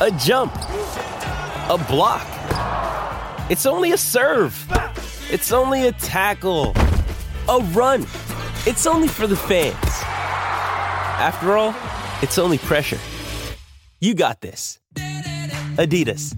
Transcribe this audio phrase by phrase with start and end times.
[0.00, 2.26] a jump, a block.
[3.50, 4.66] It's only a serve.
[5.30, 6.72] It's only a tackle,
[7.48, 8.06] a run.
[8.66, 9.76] It's only for the fans.
[9.84, 11.74] After all,
[12.22, 12.98] it's only pressure.
[14.00, 14.78] You got this.
[15.76, 16.34] Adidas.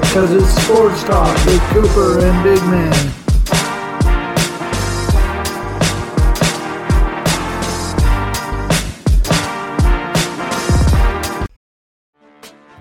[0.00, 3.21] Because it's Sports Talk with Cooper and Big Man.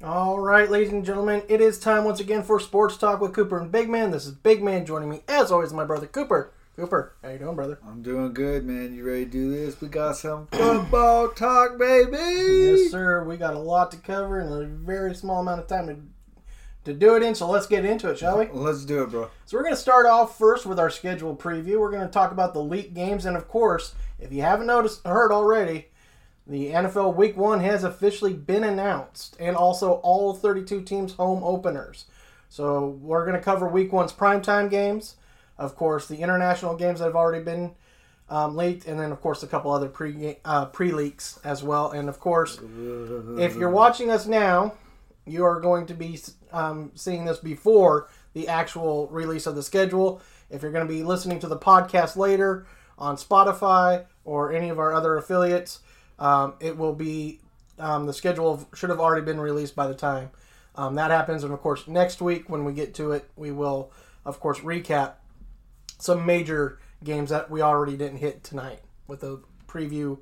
[0.00, 3.58] All right, ladies and gentlemen, it is time once again for Sports Talk with Cooper
[3.58, 4.12] and Big Man.
[4.12, 6.52] This is Big Man joining me, as always, my brother Cooper.
[6.76, 7.80] Cooper, how you doing, brother?
[7.84, 8.94] I'm doing good, man.
[8.94, 9.80] You ready to do this?
[9.80, 12.12] We got some football talk, baby.
[12.16, 13.24] Yes, sir.
[13.24, 15.96] We got a lot to cover in a very small amount of time to,
[16.84, 18.46] to do it in, so let's get into it, shall we?
[18.52, 19.28] Let's do it, bro.
[19.46, 21.80] So we're going to start off first with our schedule preview.
[21.80, 25.04] We're going to talk about the league games, and of course, if you haven't noticed,
[25.04, 25.87] heard already,
[26.48, 32.06] the NFL Week One has officially been announced, and also all 32 teams' home openers.
[32.48, 35.16] So we're going to cover Week One's primetime games,
[35.58, 37.72] of course, the international games that have already been
[38.30, 41.90] um, leaked, and then of course a couple other pre uh, pre leaks as well.
[41.90, 42.58] And of course,
[43.38, 44.74] if you're watching us now,
[45.26, 46.18] you are going to be
[46.52, 50.22] um, seeing this before the actual release of the schedule.
[50.50, 52.66] If you're going to be listening to the podcast later
[52.98, 55.80] on Spotify or any of our other affiliates,
[56.18, 57.40] um, it will be
[57.78, 60.30] um, the schedule should have already been released by the time
[60.78, 61.44] um, that happens.
[61.44, 63.90] And of course, next week when we get to it, we will
[64.24, 65.14] of course recap
[65.98, 70.18] some major games that we already didn't hit tonight with the preview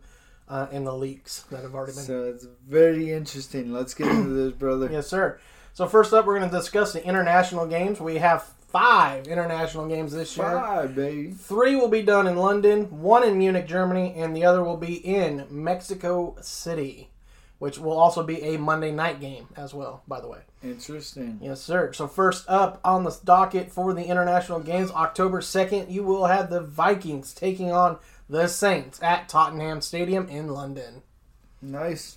[0.48, 2.04] uh, and the leaks that have already been.
[2.04, 3.72] So it's very interesting.
[3.72, 4.88] Let's get into this, brother.
[4.90, 5.38] Yes, sir.
[5.74, 8.00] So first up, we're going to discuss the international games.
[8.00, 10.50] We have five international games this year.
[10.50, 11.31] Five, baby.
[11.31, 14.94] Three will be done in London, one in Munich, Germany, and the other will be
[14.94, 17.09] in Mexico City,
[17.59, 20.41] which will also be a Monday night game as well, by the way.
[20.62, 21.38] Interesting.
[21.41, 21.92] Yes, sir.
[21.92, 26.50] So first up on the docket for the international games, October 2nd, you will have
[26.50, 27.98] the Vikings taking on
[28.28, 31.03] the Saints at Tottenham Stadium in London.
[31.62, 32.16] Nice.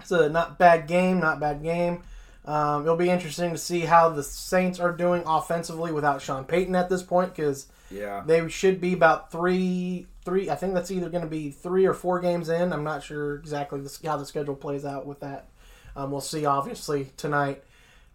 [0.00, 2.02] It's a not bad game, not bad game.
[2.44, 6.74] Um, it'll be interesting to see how the Saints are doing offensively without Sean Payton
[6.76, 8.22] at this point because Yeah.
[8.26, 10.50] they should be about three, three.
[10.50, 12.72] I think that's either going to be three or four games in.
[12.72, 15.48] I'm not sure exactly how the schedule plays out with that.
[15.96, 17.62] Um, we'll see obviously tonight.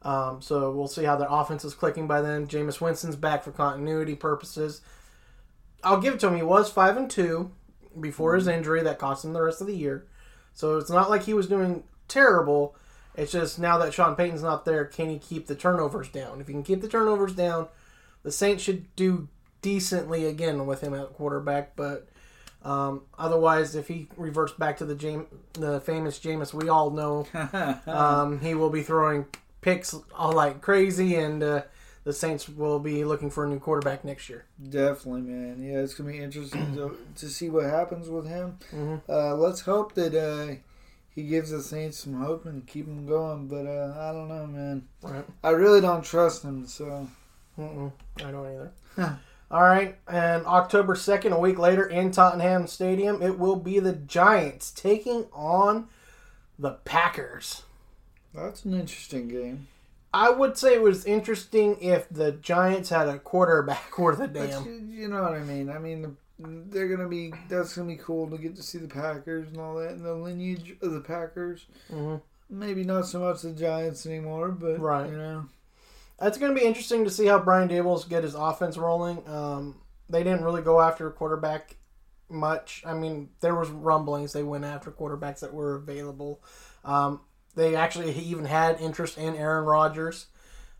[0.03, 2.47] Um, so we'll see how their offense is clicking by then.
[2.47, 4.81] Jameis Winston's back for continuity purposes.
[5.83, 6.35] I'll give it to him.
[6.35, 7.51] He was five and two
[7.99, 10.05] before his injury that cost him the rest of the year.
[10.53, 12.75] So it's not like he was doing terrible.
[13.19, 16.39] It's just now that Sean Payton's not there, can he keep the turnovers down?
[16.39, 17.67] If he can keep the turnovers down,
[18.23, 19.27] the Saints should do
[19.61, 21.75] decently again with him at quarterback.
[21.75, 22.07] But
[22.63, 27.27] um, otherwise, if he reverts back to the Jam- the famous Jameis we all know,
[27.87, 29.25] um, he will be throwing
[29.59, 31.63] picks all like crazy, and uh,
[32.05, 34.45] the Saints will be looking for a new quarterback next year.
[34.69, 35.61] Definitely, man.
[35.61, 38.57] Yeah, it's gonna be interesting to, to see what happens with him.
[38.73, 39.11] Mm-hmm.
[39.11, 40.55] Uh, let's hope that uh,
[41.19, 43.47] he gives the Saints some hope and keep them going.
[43.47, 44.87] But uh, I don't know, man.
[45.01, 45.25] Right.
[45.43, 46.65] I really don't trust him.
[46.65, 47.07] So
[47.59, 47.91] Mm-mm,
[48.23, 48.71] I don't either.
[49.51, 53.93] All right, and October 2nd, a week later in Tottenham Stadium, it will be the
[53.93, 55.87] Giants taking on
[56.59, 57.63] the Packers.
[58.31, 59.67] that's an interesting game.
[60.13, 64.65] I would say it was interesting if the Giants had a quarterback worth a damn.
[64.65, 65.71] you, you know what I mean.
[65.71, 67.33] I mean, they're gonna be.
[67.49, 70.13] That's gonna be cool to get to see the Packers and all that, and the
[70.15, 71.65] lineage of the Packers.
[71.91, 72.21] Mhm.
[72.49, 75.09] Maybe not so much the Giants anymore, but Right.
[75.09, 75.45] you know.
[76.21, 79.25] It's going to be interesting to see how Brian Dables get his offense rolling.
[79.27, 79.75] Um,
[80.09, 81.77] they didn't really go after a quarterback
[82.27, 82.83] much.
[82.85, 86.41] I mean, there was rumblings they went after quarterbacks that were available.
[86.83, 87.21] Um,
[87.55, 90.27] they actually even had interest in Aaron Rodgers.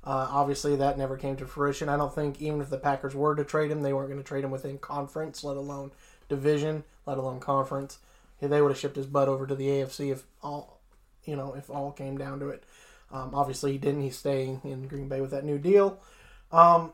[0.04, 1.90] Uh, obviously, that never came to fruition.
[1.90, 4.28] I don't think even if the Packers were to trade him, they weren't going to
[4.28, 5.92] trade him within conference, let alone
[6.30, 8.00] division, let alone conference.
[8.42, 10.80] They would have shipped his butt over to the AFC if all,
[11.25, 12.63] you know, if all came down to it.
[13.12, 14.01] Um, obviously, he didn't.
[14.01, 16.00] He's staying in Green Bay with that new deal.
[16.52, 16.94] Um,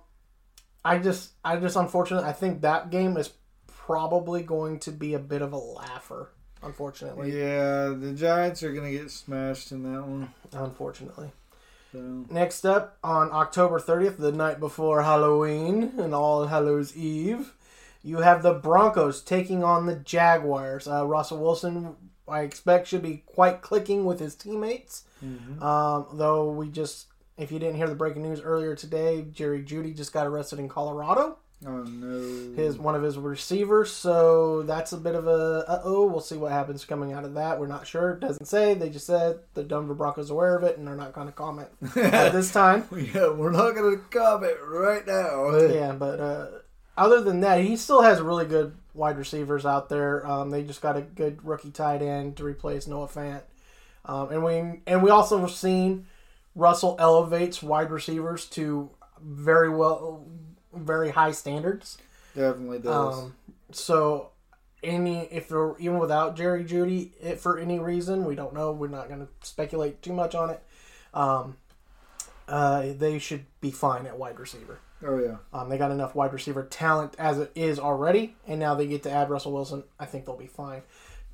[0.83, 3.31] I just, I just, unfortunately, I think that game is
[3.67, 6.29] probably going to be a bit of a laugher.
[6.63, 10.33] Unfortunately, Yeah, the Giants are gonna get smashed in that one.
[10.51, 11.31] unfortunately.
[11.95, 17.53] So Next up, on October 30th, the night before Halloween and All Hallows Eve,
[18.03, 20.87] you have the Broncos taking on the Jaguars.
[20.87, 21.95] Uh, Russell Wilson,
[22.27, 25.03] I expect, should be quite clicking with his teammates.
[25.63, 27.07] Um, though we just,
[27.37, 30.67] if you didn't hear the breaking news earlier today, Jerry Jeudy just got arrested in
[30.67, 31.37] Colorado.
[31.65, 36.07] Oh no, His one of his receivers, so that's a bit of a uh oh.
[36.07, 37.59] We'll see what happens coming out of that.
[37.59, 38.11] We're not sure.
[38.11, 38.73] It doesn't say.
[38.73, 41.69] They just said the Denver Broncos aware of it and they're not going to comment
[41.95, 42.85] at this time.
[43.13, 45.55] yeah, we're not gonna comment right now.
[45.57, 46.47] Yeah, but uh,
[46.97, 50.25] other than that, he still has really good wide receivers out there.
[50.25, 53.41] Um, they just got a good rookie tight end to replace Noah Fant,
[54.05, 56.07] um, and we and we also have seen
[56.55, 58.89] Russell elevates wide receivers to
[59.21, 60.25] very well,
[60.75, 61.97] very high standards.
[62.35, 63.17] Definitely does.
[63.19, 63.35] Um,
[63.71, 64.29] so
[64.83, 68.87] any if they're even without Jerry Jeudy, if for any reason we don't know, we're
[68.87, 70.63] not going to speculate too much on it.
[71.13, 71.57] Um,
[72.47, 74.79] uh, they should be fine at wide receiver.
[75.05, 78.75] oh yeah, Um, they got enough wide receiver talent as it is already, and now
[78.75, 79.83] they get to add Russell Wilson.
[79.99, 80.83] I think they'll be fine.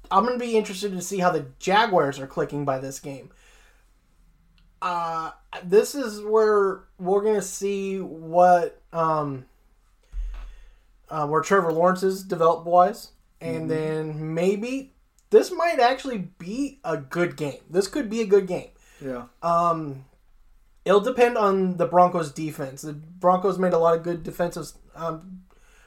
[0.10, 3.32] I'm going to be interested to see how the Jaguars are clicking by this game.
[4.82, 5.32] Uh,
[5.64, 9.46] this is where we're going to see what um,
[11.10, 14.94] uh, where Trevor Lawrence is developed wise, and then maybe
[15.30, 17.60] this might actually be a good game.
[17.70, 18.70] This could be a good game.
[19.04, 19.26] yeah.
[19.44, 20.06] Um,
[20.86, 22.82] it'll depend on the Broncos' defense.
[22.82, 25.44] The Broncos made a lot of good defensive um,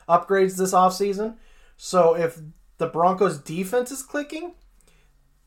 [0.09, 1.37] upgrades this offseason.
[1.77, 2.41] So if
[2.79, 4.55] the Broncos' defense is clicking,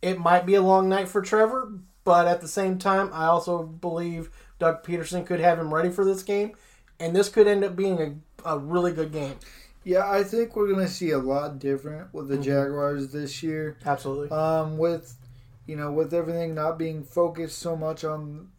[0.01, 1.79] it might be a long night for Trevor.
[2.07, 6.06] But at the same time, I also believe Doug Pederson could have him ready for
[6.06, 6.54] this game.
[7.01, 9.36] And this could end up being a, a really good game.
[9.83, 12.44] Yeah, I think we're gonna see a lot different with the Mm-hmm.
[12.44, 13.75] Jaguars this year.
[13.86, 14.30] Absolutely.
[14.30, 15.18] Um, with
[15.65, 18.51] you know, with everything not being focused so much on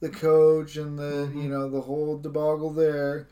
[0.00, 1.42] the coach and the Mm-hmm.
[1.42, 3.28] you know the whole debacle there,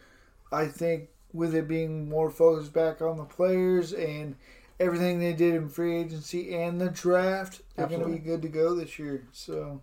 [0.53, 4.37] I think with it being more focused back on the players and
[4.81, 8.49] everything they did in free agency and the draft, they're going to be good to
[8.49, 9.27] go this year.
[9.33, 9.81] So,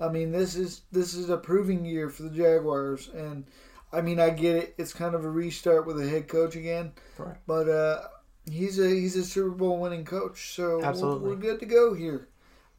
[0.00, 3.44] I mean, this is this is a proving year for the Jaguars, and
[3.92, 4.74] I mean, I get it.
[4.78, 7.36] It's kind of a restart with a head coach again, Right.
[7.46, 8.02] but uh,
[8.50, 11.30] he's a he's a Super Bowl winning coach, so we're- Absolutely.
[11.30, 12.28] We're, good to go here.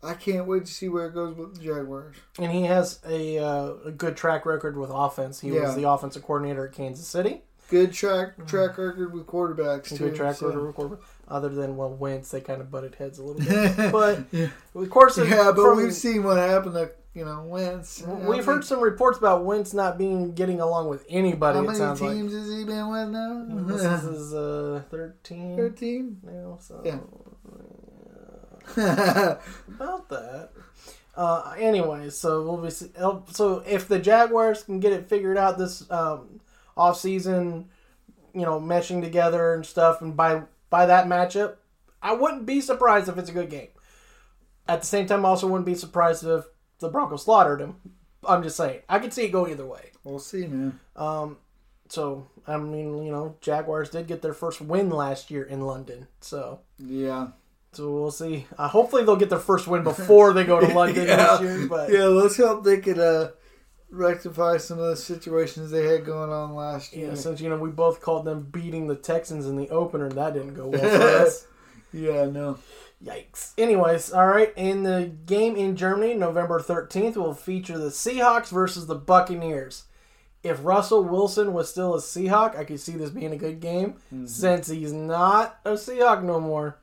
[0.04, 2.16] I can't wait to see where it goes with the Jaguars.
[2.40, 5.40] And he has a, uh, a good track record with offense.
[5.42, 5.62] He Yeah.
[5.68, 7.44] was the offensive coordinator at Kansas City.
[7.70, 9.96] Good track track record with quarterbacks too.
[9.96, 9.98] Mm.
[10.00, 11.06] good track so- record with quarterback.
[11.32, 13.92] Other than well, Wentz, they kind of butted heads a little bit.
[13.92, 14.20] but
[14.76, 18.04] of course, Yeah, but from- we've seen what happened to you know Wentz.
[18.06, 21.58] We've heard some reports about Wentz not being getting along with anybody.
[21.58, 23.46] How it many sounds like teams has he been with now?
[23.68, 26.18] this is his uh, thirteen Thirteen.
[26.24, 26.58] now.
[26.62, 27.00] So Yeah.
[29.68, 30.50] about that.
[31.16, 35.90] Uh, anyway, so we'll be so if the Jaguars can get it figured out this
[35.92, 36.40] um,
[36.78, 37.70] off season,
[38.34, 41.58] you know, meshing together and stuff, and by by that matchup,
[42.02, 43.68] I wouldn't be surprised if it's a good game.
[44.68, 46.46] At the same time, I also wouldn't be surprised if
[46.80, 47.76] the Broncos slaughtered him.
[48.28, 49.92] I'm just saying, I could see it go either way.
[50.04, 50.80] we'll see, man.
[51.90, 56.08] So I mean, you know, Jaguars did get their first win last year in London,
[56.22, 56.62] so.
[56.80, 57.28] Yeah.
[57.74, 58.48] So we'll see.
[58.58, 61.38] Uh, hopefully they'll get their first win before they go to London yeah.
[61.38, 61.68] this year.
[61.68, 63.32] But yeah, let's hope they could uh
[63.92, 67.10] rectify some of the situations they had going on last year.
[67.10, 70.34] Yeah, since you know we both called them beating the Texans in the opener, that
[70.34, 71.48] didn't go well for us.
[71.94, 72.58] Yeah, no.
[73.04, 73.52] Yikes.
[73.58, 74.54] Anyways, all right.
[74.56, 79.84] In the game in Germany, November 13th, will feature the Seahawks versus the Buccaneers.
[80.42, 83.96] If Russell Wilson was still a Seahawk, I could see this being a good game.
[84.14, 84.26] Mm-hmm.
[84.26, 86.78] Since he's not a Seahawk no more,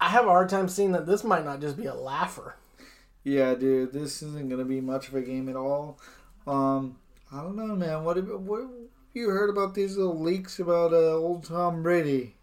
[0.00, 2.54] I have a hard time seeing that this might not just be a laugher.
[3.26, 5.98] Yeah, dude, this isn't gonna be much of a game at all.
[6.46, 6.96] Um,
[7.32, 8.04] I don't know, man.
[8.04, 8.70] What have, what have
[9.14, 12.36] you heard about these little leaks about uh, old Tom Brady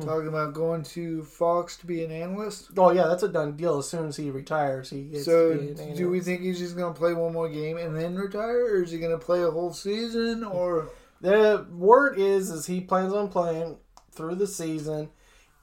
[0.00, 2.70] talking about going to Fox to be an analyst?
[2.78, 3.76] Oh yeah, that's a done deal.
[3.76, 6.58] As soon as he retires, he gets So, to be an do we think he's
[6.58, 9.50] just gonna play one more game and then retire, or is he gonna play a
[9.50, 10.44] whole season?
[10.44, 10.88] Or
[11.20, 13.76] The word is is he plans on playing
[14.12, 15.10] through the season.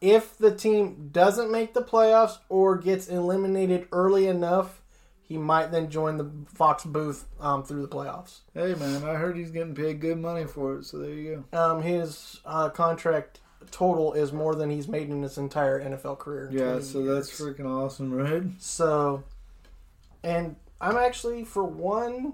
[0.03, 4.81] If the team doesn't make the playoffs or gets eliminated early enough,
[5.21, 8.39] he might then join the Fox booth um, through the playoffs.
[8.53, 10.83] hey, man, I heard he's getting paid good money for it.
[10.83, 11.57] So there you go.
[11.57, 13.39] Um, his uh, contract
[13.71, 16.49] total is more than he's made in his entire NFL career.
[16.51, 17.29] Yeah, so years.
[17.29, 18.43] that's freaking awesome, right?
[18.59, 19.23] So,
[20.21, 22.33] and I'm actually, for one,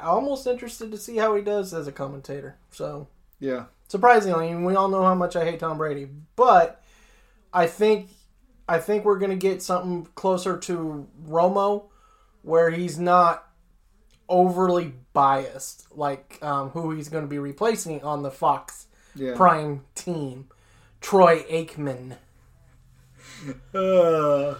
[0.00, 2.56] almost interested to see how he does as a commentator.
[2.72, 3.06] So,
[3.38, 6.82] Yeah, surprisingly, and we all know how much I hate Tom Brady, but
[7.52, 8.08] I think
[8.68, 11.84] I think we're gonna get something closer to Romo,
[12.42, 13.48] where he's not
[14.28, 19.36] overly biased, like um, who he's going to be replacing on the Fox yeah.
[19.36, 20.48] Prime team,
[21.00, 22.16] Troy Aikman.
[23.72, 24.56] Uh,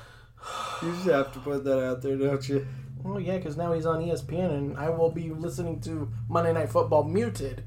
[0.81, 2.65] you just have to put that out there, don't you?
[3.05, 6.69] Oh yeah, because now he's on ESPN, and I will be listening to Monday Night
[6.69, 7.65] Football muted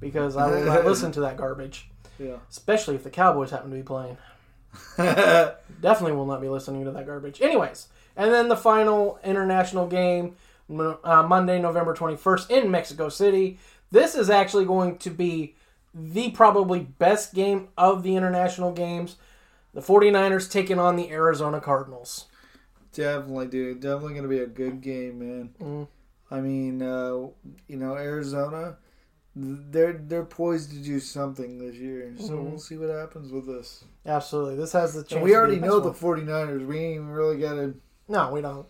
[0.00, 2.36] because I will not listen to that garbage, Yeah.
[2.50, 4.16] especially if the Cowboys happen to be playing.
[4.96, 7.40] Definitely will not be listening to that garbage.
[7.40, 10.36] Anyways, and then the final international game,
[10.70, 13.58] uh, Monday, November 21st in Mexico City.
[13.90, 15.54] This is actually going to be
[15.94, 19.16] the probably best game of the international games.
[19.74, 22.26] The 49ers taking on the Arizona Cardinals.
[22.92, 23.80] Definitely, dude.
[23.80, 25.18] Definitely going to be a good game,
[25.60, 25.86] man.
[26.30, 27.28] I mean, uh,
[27.68, 28.78] you know, Arizona,
[29.38, 32.14] they're they're poised to do something this year.
[32.18, 33.84] So we'll see what happens with this.
[34.06, 34.56] Absolutely.
[34.56, 36.24] This has the chance And we already know the one.
[36.26, 36.66] 49ers.
[36.66, 37.74] We ain't even really got to.
[38.08, 38.66] No, we don't.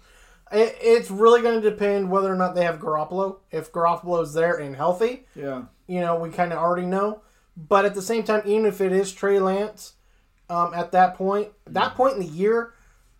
[0.51, 3.39] It, it's really going to depend whether or not they have Garoppolo.
[3.51, 5.65] If Garoppolo's there and healthy, Yeah.
[5.87, 7.21] you know, we kind of already know.
[7.57, 9.95] But at the same time, even if it is Trey Lance,
[10.51, 12.75] um, at that point, that point in the year,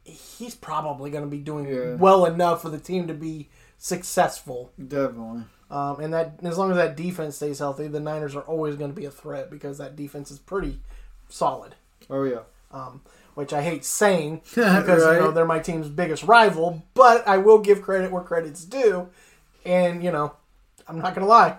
[0.05, 1.95] he's probably going to be doing Yeah.
[1.95, 4.73] well enough for the team to be successful.
[4.79, 5.45] Definitely.
[5.70, 8.90] Um, and that as long as that defense stays healthy, the Niners are always going
[8.92, 10.80] to be a threat because that defense is pretty
[11.28, 11.75] solid.
[12.08, 12.40] Oh, yeah.
[12.70, 13.00] um,
[13.35, 16.85] which I hate saying because you know they're my team's biggest rival.
[16.94, 19.08] But I will give credit where credit's due,
[19.64, 20.35] and you know
[20.87, 21.56] I'm not gonna lie,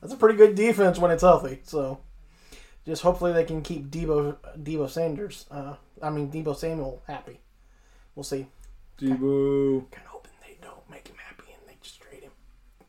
[0.00, 1.60] that's a pretty good defense when it's healthy.
[1.64, 2.00] So
[2.86, 7.38] just hopefully they can keep Deebo Deebo Sanders, uh, I mean Deebo Samuel happy.
[8.14, 8.46] We'll see.
[8.98, 9.90] Deebo.
[9.90, 12.32] Kind of hoping they don't make him happy and they just trade him.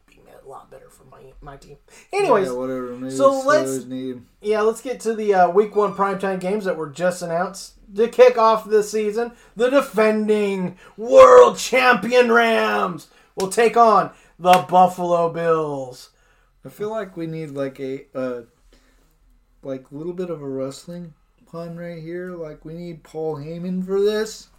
[0.08, 1.03] Be a lot better for
[1.42, 1.77] my team.
[2.12, 3.12] Anyways, yeah, whatever.
[3.12, 4.22] So let's- need.
[4.42, 8.08] yeah, let's get to the uh, week one primetime games that were just announced to
[8.08, 9.32] kick off the season.
[9.56, 16.10] The defending world champion Rams will take on the Buffalo Bills.
[16.65, 18.42] I feel like we need like a uh,
[19.62, 21.13] like a little bit of a wrestling
[21.51, 22.32] pun right here.
[22.32, 24.50] Like we need Paul Heyman for this.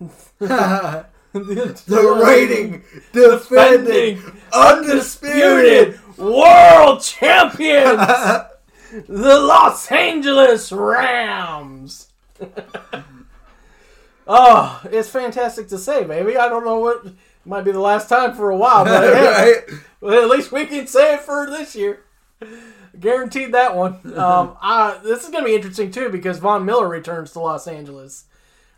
[1.44, 6.00] the reigning, defending, undisputed.
[6.16, 8.00] world champions,
[9.08, 12.08] the Los Angeles Rams.
[14.26, 16.36] oh, it's fantastic to say, baby.
[16.36, 17.06] I don't know what
[17.44, 19.62] might be the last time for a while, but Right?
[20.00, 22.04] Well, at least we can say it for this year.
[22.98, 23.94] Guaranteed that one.
[24.18, 27.66] Um, I, this is going to be interesting too because Von Miller returns to Los
[27.66, 28.24] Angeles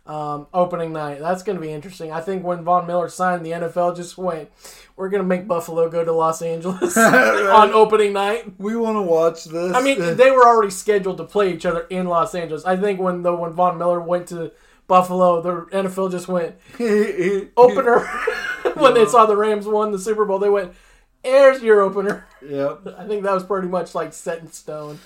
[0.05, 1.19] um, opening night.
[1.19, 2.11] That's going to be interesting.
[2.11, 4.49] I think when Von Miller signed, the NFL just went,
[4.95, 9.01] "We're going to make Buffalo go to Los Angeles on opening night." We want to
[9.01, 9.73] watch this.
[9.73, 12.65] I mean, they were already scheduled to play each other in Los Angeles.
[12.65, 14.51] I think when the when Von Miller went to
[14.87, 16.55] Buffalo, the NFL just went
[17.57, 17.99] opener
[18.75, 20.39] when they saw the Rams won the Super Bowl.
[20.39, 20.73] They went,
[21.23, 22.95] "Here's your opener." Yep.
[22.97, 24.99] I think that was pretty much like set in stone.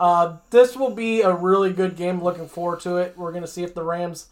[0.00, 2.22] Uh, this will be a really good game.
[2.22, 3.16] Looking forward to it.
[3.16, 4.28] We're going to see if the Rams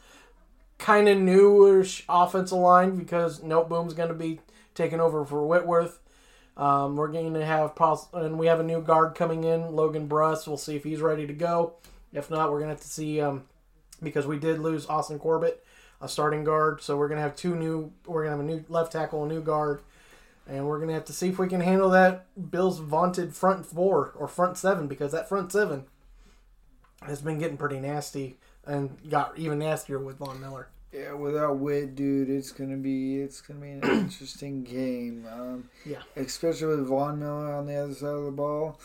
[0.79, 4.41] kind of newish offensive line because Noteboom's going to be
[4.75, 6.01] taking over for Whitworth.
[6.57, 7.75] Um, we're going to have
[8.15, 10.49] and we have a new guard coming in, Logan Bruss.
[10.49, 11.75] We'll see if he's ready to go.
[12.13, 13.45] If not, we're going to have to see um,
[14.03, 15.63] because we did lose Austin Corbett.
[16.01, 16.81] a starting guard.
[16.83, 17.93] So we're gonna have two new.
[18.07, 19.81] We're gonna have a new left tackle, a new guard,
[20.49, 24.13] and we're gonna have to see if we can handle that Bills' vaunted front four
[24.17, 25.85] or front seven because that front seven
[27.03, 30.69] has been getting pretty nasty and got even nastier with Von Miller.
[30.93, 35.27] Yeah, without wit, dude, it's gonna be it's gonna be an interesting game.
[35.31, 36.01] Um, Yeah.
[36.17, 38.81] especially with Von Miller on the other side of the ball.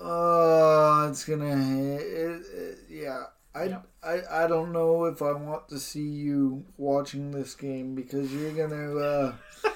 [0.00, 1.56] Oh, it's gonna.
[1.56, 2.00] It,
[2.54, 3.86] it, yeah, I, Yep.
[4.02, 8.52] I I don't know if I want to see you watching this game because you're
[8.52, 8.96] gonna.
[8.96, 9.32] Uh,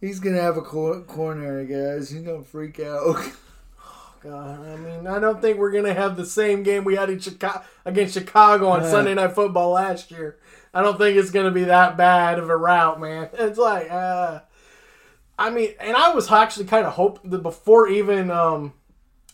[0.00, 2.10] he's gonna have a cor- coronary, guys.
[2.10, 3.16] He's gonna freak out.
[3.82, 7.08] Oh god, I mean, I don't think we're gonna have the same game we had
[7.08, 8.90] in Chicago against Chicago on Yeah.
[8.90, 10.36] Sunday Night Football last year.
[10.74, 13.30] I don't think it's gonna be that bad of a route, man.
[13.38, 14.40] It's like, uh,
[15.38, 18.74] I mean, and I was actually kind of hoping that before even um,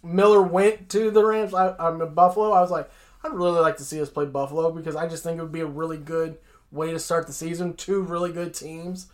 [0.04, 2.52] Miller went to the Rams, I, I'm in Buffalo.
[2.52, 2.88] I was like,
[3.25, 5.61] I'd really like to see us play Buffalo because I just think it would be
[5.61, 6.38] a really good
[6.70, 7.75] way to start the season.
[7.75, 9.08] Two really good teams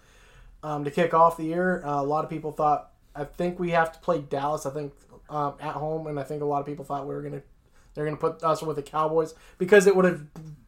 [0.62, 1.82] um, to kick off the year.
[1.84, 4.64] Uh, a lot of people thought, I think we have to play Dallas.
[4.66, 4.92] I think
[5.28, 7.42] um, at home, and I think a lot of people thought we were gonna
[7.94, 10.22] they're gonna put us with the Cowboys because it would have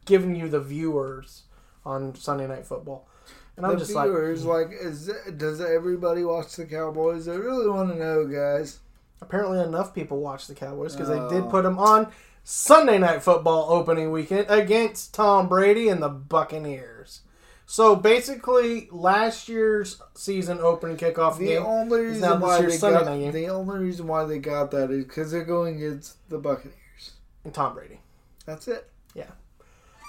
[0.04, 1.44] given you the viewers
[1.84, 3.08] on Sunday Night Football.
[3.56, 7.28] And I'm the just viewers, like, like, is does everybody watch the Cowboys?
[7.28, 8.80] I really want to know, guys.
[9.20, 11.28] apparently enough people watch the Cowboys because Oh.
[11.28, 12.08] they did put them on
[12.42, 17.20] Sunday Night Football opening weekend against Tom Brady and the Buccaneers.
[17.66, 22.78] So basically, last year's season opening kickoff The game only is reason why year's they
[22.78, 23.32] Sunday got game.
[23.32, 27.12] the only reason why they got that is because they're going against the Buccaneers.
[27.44, 28.00] and Tom Brady.
[28.46, 28.90] That's it.
[29.14, 29.30] Yeah.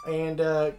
[0.05, 0.71] And uh,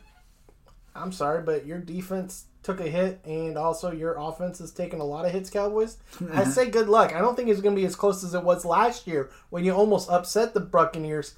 [0.95, 5.04] I'm sorry, but your defense took a hit, and also your offense has taken a
[5.04, 5.97] lot of hits, Cowboys.
[6.33, 7.14] I say good luck.
[7.14, 9.64] I don't think it's going to be as close as it was last year when
[9.64, 11.35] you almost upset the Buccaneers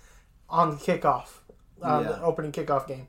[0.50, 1.28] on the kickoff,
[1.83, 2.09] uh, Yeah.
[2.12, 3.07] the opening kickoff game.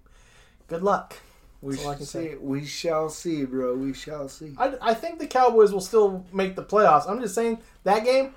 [0.68, 1.16] Good luck.
[1.62, 2.20] We That's all I shall see.
[2.30, 2.36] say.
[2.40, 3.76] We shall see, bro.
[3.76, 4.54] We shall see.
[4.58, 7.10] I, I think the Cowboys will still make the playoffs.
[7.10, 8.34] I'm just saying that game,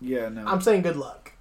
[0.00, 0.46] Yeah, no.
[0.46, 1.32] I'm saying good luck.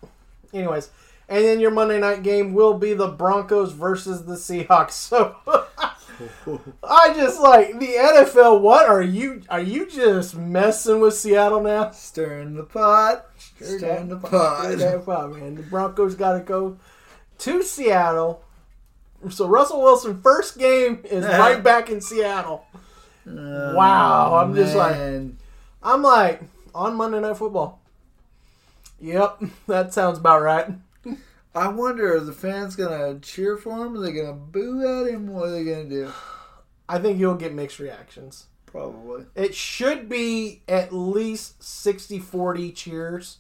[0.54, 0.90] Anyways,
[1.30, 4.92] and then your Monday night game will be the Broncos versus the Seahawks.
[4.92, 5.36] So
[6.84, 8.62] I just like the NFL.
[8.62, 9.42] What are you?
[9.50, 11.92] Are you just messing with Seattle now?
[11.92, 13.26] Stirring the pot.
[13.60, 14.66] Stirring the pot.
[14.66, 15.56] Stir that pot, man.
[15.56, 16.78] The Broncos got to go
[17.40, 18.44] to Seattle.
[19.30, 22.66] So Russell Wilson first game is right back in Seattle.
[23.28, 24.96] Oh, wow, I'm just like
[25.82, 26.42] I'm like
[26.76, 27.80] on Monday Night Football.
[29.00, 30.68] Yep, that sounds about right.
[31.56, 33.96] I wonder, are the fans gonna cheer for him?
[33.96, 35.28] Are they gonna boo at him?
[35.28, 36.12] What are they gonna do?
[36.90, 38.48] I think you'll get mixed reactions.
[38.66, 39.26] Probably.
[39.36, 43.38] It should be at least 60-40 cheers.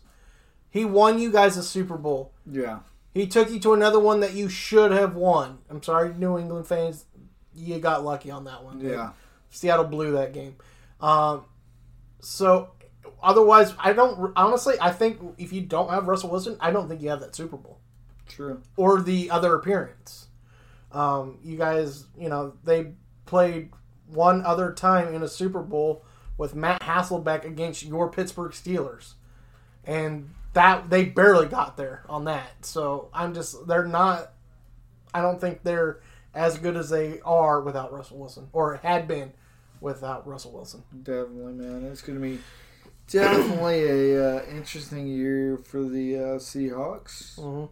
[0.70, 2.32] He won you guys a Super Bowl.
[2.46, 2.80] Yeah.
[3.14, 5.60] He took you to another one that you should have won.
[5.70, 7.06] I'm sorry, New England fans,
[7.54, 8.80] you got lucky on that one.
[8.82, 9.12] Yeah.
[9.52, 10.56] Seattle blew that game.
[11.00, 11.46] Um,
[12.20, 12.72] so
[13.22, 14.76] otherwise, I don't honestly.
[14.82, 17.58] I think if you don't have Russell Wilson, I don't think you have that Super
[17.58, 17.80] Bowl
[18.28, 18.62] True.
[18.78, 20.28] or the other appearance.
[20.92, 22.94] Um, you guys, you know, they
[23.26, 23.72] played
[24.08, 26.04] one other time in a Super Bowl
[26.38, 29.14] with Matt Hasselbeck against your Pittsburgh Steelers,
[29.84, 32.66] and that they barely got there on that.
[32.66, 34.32] So I'm just they're not.
[35.14, 36.02] I don't think they're
[36.34, 39.34] as good as they are without Russell Wilson or had been
[39.80, 40.84] without Russell Wilson.
[41.04, 41.86] Definitely, man.
[41.92, 42.40] It's gonna be
[43.08, 47.38] definitely a uh, interesting year for the uh, Seahawks.
[47.38, 47.70] Mhm.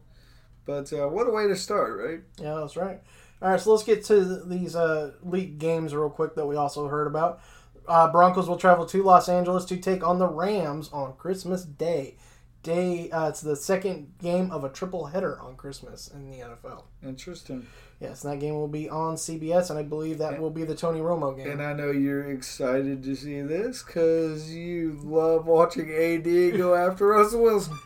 [0.65, 2.21] But uh, what a way to start, right?
[2.37, 3.01] Yeah, that's right.
[3.41, 6.87] All right, so let's get to these uh, league games real quick that we also
[6.87, 7.41] heard about.
[7.87, 12.17] Uh, Broncos will travel to Los Angeles to take on the Rams on Christmas Day.
[12.63, 16.83] Day, uh, it's the second game of a triple header on Christmas in the NFL.
[17.03, 17.65] Interesting.
[17.99, 20.75] Yes, and that game will be on CBS, and I believe that will be the
[20.75, 21.49] Tony Romo game.
[21.49, 27.07] And I know you're excited to see this because you love watching AD go after
[27.07, 27.77] Russell Wilson.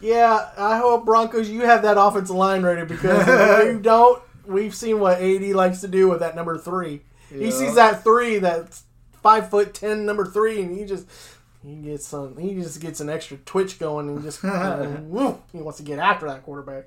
[0.00, 4.74] Yeah, I hope Broncos you have that offensive line ready because if you don't, we've
[4.74, 7.02] seen what AD likes to do with that number three.
[7.30, 8.80] He sees that three, that
[9.22, 11.06] five foot ten number three, and he just
[11.62, 12.36] he gets some.
[12.36, 16.26] He just gets an extra twitch going and just woo, he wants to get after
[16.26, 16.84] that quarterback.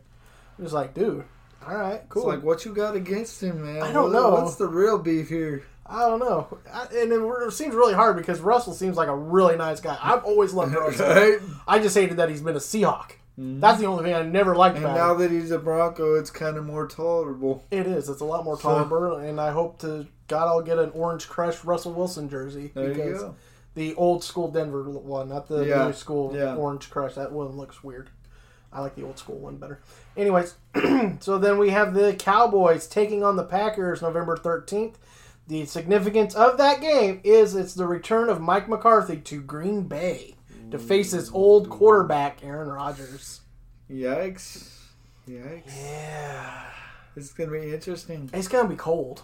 [0.58, 1.24] I'm just like, dude,
[1.68, 2.24] all right, cool.
[2.24, 3.82] It's like, what you got against him, man?
[3.82, 4.30] I don't What- know.
[4.32, 5.64] What's the real beef here?
[5.86, 9.16] I don't know, I, and it, it seems really hard because Russell seems like a
[9.16, 9.98] really nice guy.
[10.02, 11.06] I've always loved Russell.
[11.08, 11.34] Right?
[11.40, 11.54] Mm-hmm.
[11.68, 13.12] I just hated that he's been a Seahawk.
[13.38, 15.20] That's the only thing I never liked And about now him.
[15.22, 17.64] that he's a Bronco, it's kind of more tolerable.
[17.72, 18.08] It is.
[18.08, 21.64] It's a lot more tolerable, and I hope to God I'll get an Orange Crush
[21.66, 23.36] Russell Wilson jersey There you because go.
[23.74, 26.56] The old school Denver one, not the Yeah, new school yeah.
[26.56, 27.16] Orange Crush.
[27.16, 28.10] That one looks weird.
[28.74, 29.82] I like the old school one better.
[30.16, 30.56] Anyways,
[31.20, 34.96] so then we have the Cowboys taking on the Packers November 13th.
[35.48, 40.36] The significance of that game is it's the return of Mike McCarthy to Green Bay
[40.70, 43.42] to face his old quarterback, Aaron Rodgers.
[43.90, 44.70] Yikes.
[45.28, 45.64] Yikes.
[45.68, 46.64] Yeah.
[47.18, 48.30] It's going to be interesting.
[48.34, 49.24] It's going to be cold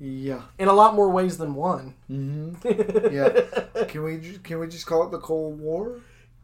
[0.00, 0.42] Yeah.
[0.58, 1.94] in a lot more ways than one.
[2.08, 3.84] Yeah.
[3.84, 6.00] can we ju- can we just call it the Cold War?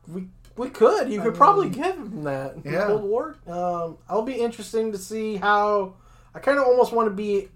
[0.06, 1.10] We we could.
[1.10, 2.62] You could probably give him that.
[2.62, 2.86] The Yeah.
[2.86, 3.36] Cold War.
[3.46, 5.94] Um, I'll be interesting to see how.
[6.34, 7.48] I kind of almost want to be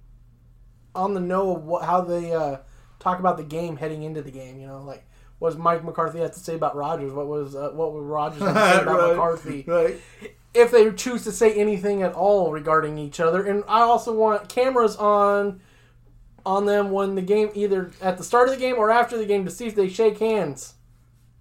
[0.95, 2.59] on the know of what how they uh,
[2.99, 4.59] talk about the game heading into the game.
[4.59, 5.05] You know, like
[5.39, 7.13] what does Mike McCarthy have to say about Rodgers?
[7.13, 9.65] What was uh, what would Rodgers have to say about Right, McCarthy?
[9.67, 10.01] Right.
[10.53, 14.49] If they choose to say anything at all regarding each other, and I also want
[14.49, 15.61] cameras on
[16.45, 19.27] on them when the game either at the start of the game or after the
[19.27, 20.75] game to see if they shake hands.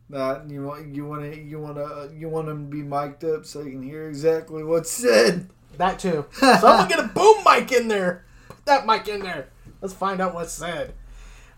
[0.10, 3.24] That you want you want to you want to you want them to be mic'd
[3.24, 5.50] up so you can hear exactly what's said.
[5.78, 6.26] That too.
[6.34, 8.26] So I'm gonna get a boom mic in there.
[8.48, 9.50] Put that mic in there.
[9.82, 10.94] Let's find out what's said.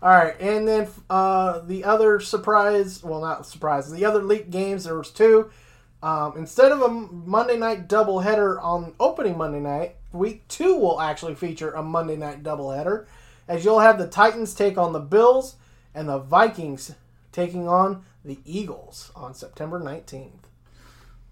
[0.02, 4.82] All right, and then uh, the other surprise, well, not surprise, the other leaked games,
[4.82, 5.50] there was two.
[6.02, 11.36] Um, instead of a Monday night doubleheader on opening Monday night, week two will actually
[11.36, 13.06] feature a Monday night doubleheader,
[13.48, 15.56] as you'll have the Titans take on the Bills
[15.94, 16.94] and the Vikings
[17.32, 20.30] taking on the Eagles on September 19th.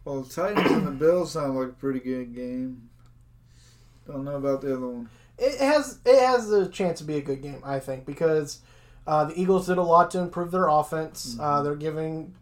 [0.05, 2.89] Well, the Titans and the Bills sound like a pretty good game.
[4.07, 5.09] Don't know about the other one.
[5.39, 8.61] it has it has a chance to be a good game, I think, because
[9.07, 11.37] uh, the Eagles did a lot to improve their offense.
[11.39, 12.35] Uh, they're giving,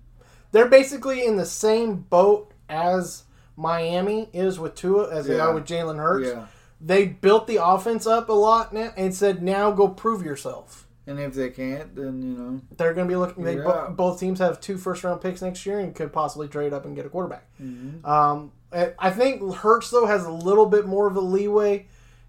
[0.52, 3.24] they're basically in the same boat as
[3.56, 6.28] Miami is with Tua, as they are with Jalen Hurts.
[6.28, 6.46] Yeah.
[6.80, 11.18] They built the offense up a lot now and said, "Now go prove yourself." And
[11.18, 12.60] if they can't, then you know.
[12.76, 13.42] They're going to be looking.
[13.42, 16.74] They, bo- both teams have two first round picks next year and could possibly trade
[16.74, 17.46] up and get a quarterback.
[17.60, 18.04] Mm-hmm.
[18.04, 21.86] Um, I think Hurts though has a little bit more of a leeway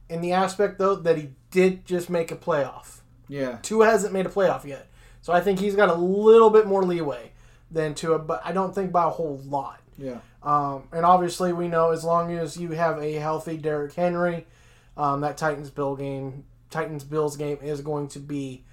[0.09, 3.01] in the aspect though that he did just make a playoff.
[3.27, 3.57] Yeah.
[3.61, 4.87] two hasn't made a playoff yet,
[5.21, 7.33] so I think he's got a little bit more leeway
[7.69, 9.81] than Tua, but I don't think by a whole lot.
[9.97, 10.19] Yeah.
[10.41, 14.47] Um, and obviously, we know as long as you have a healthy Derrick Henry,
[14.95, 18.63] um, that Titans Bill game, Titans Bills game is going to be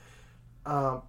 [0.64, 1.02] um,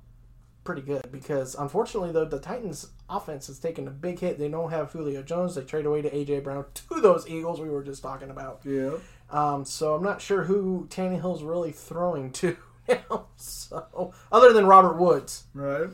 [0.63, 4.37] pretty good because unfortunately, though, the Titans offense has taken a big hit.
[4.39, 5.55] They don't have Julio Jones.
[5.55, 8.61] They trade away to AJ Brown to those Eagles we were just talking about.
[8.65, 8.93] Yeah.
[9.29, 13.27] Um, so I'm not sure who Tannehill's really throwing to now.
[13.35, 15.89] So other than Robert Woods, Right.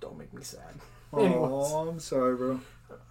[0.00, 0.74] don't make me sad.
[1.12, 2.60] Oh, I'm sorry, bro.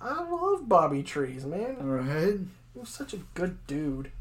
[0.03, 1.77] I love Bobby Trees, man.
[1.79, 2.37] All right.
[2.73, 4.11] He was such a good dude.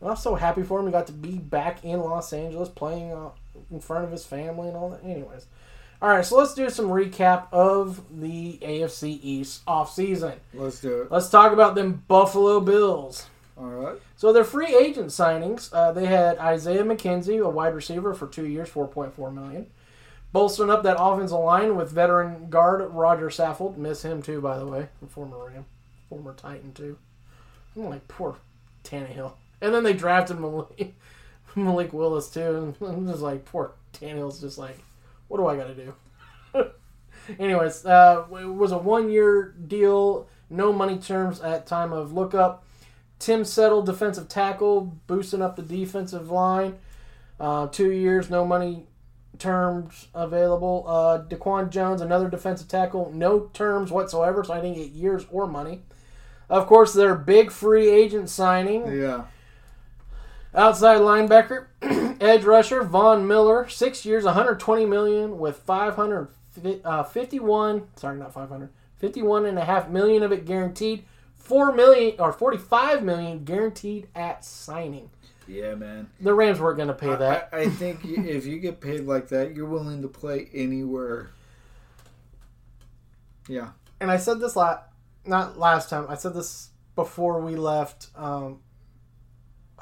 [0.00, 0.86] And I'm so happy for him.
[0.86, 3.30] He got to be back in Los Angeles playing uh,
[3.70, 5.02] in front of his family and all that.
[5.04, 5.46] Anyways.
[6.02, 10.34] All right, so let's do some recap of the AFC East offseason.
[10.52, 11.12] Let's do it.
[11.12, 13.28] Let's talk about them Buffalo Bills.
[13.56, 14.00] All right.
[14.16, 18.46] So their free agent signings, uh, they had Isaiah McKenzie, a wide receiver for two
[18.46, 19.68] years, four point four million.
[20.32, 23.76] Bolstering up that offensive line with veteran guard Roger Saffold.
[23.76, 25.66] Miss him too, by the way, former Ram,
[26.08, 26.96] former Titan too.
[27.76, 28.36] I'm like poor
[28.84, 29.32] Tannehill.
[29.60, 30.94] And then they drafted Malik,
[31.54, 32.74] Malik Willis too.
[32.80, 34.78] And I'm just like poor Tannehill's just like,
[35.28, 35.94] what do I got to do?
[37.38, 42.64] Anyways, uh, it was a one-year deal, no money terms at time of lookup.
[43.18, 46.78] Tim Settle, defensive tackle, boosting up the defensive line.
[47.38, 48.86] Uh, two years, no money
[49.38, 50.84] terms available.
[50.86, 55.46] Uh, Daquan Jones, another defensive tackle, no terms whatsoever, so I didn't get years or
[55.46, 55.82] money.
[56.48, 58.86] Of course, their big free agent signing.
[58.86, 59.24] Yeah.
[60.54, 61.68] Outside linebacker,
[62.20, 67.82] edge rusher Von Miller, six years, 120 million with 551.
[67.96, 68.68] Sorry, not 500.
[68.98, 71.04] 51 and a half million of it guaranteed.
[71.34, 75.08] Four million or 45 million guaranteed at signing.
[75.52, 76.08] Yeah, man.
[76.20, 77.50] The Rams weren't going to pay that.
[77.52, 81.30] I, I think if you get paid like that, you're willing to play anywhere.
[83.48, 83.70] Yeah.
[84.00, 84.82] and I said this last,
[85.26, 86.06] not last time.
[86.08, 88.08] I said this before we left.
[88.16, 88.60] Um,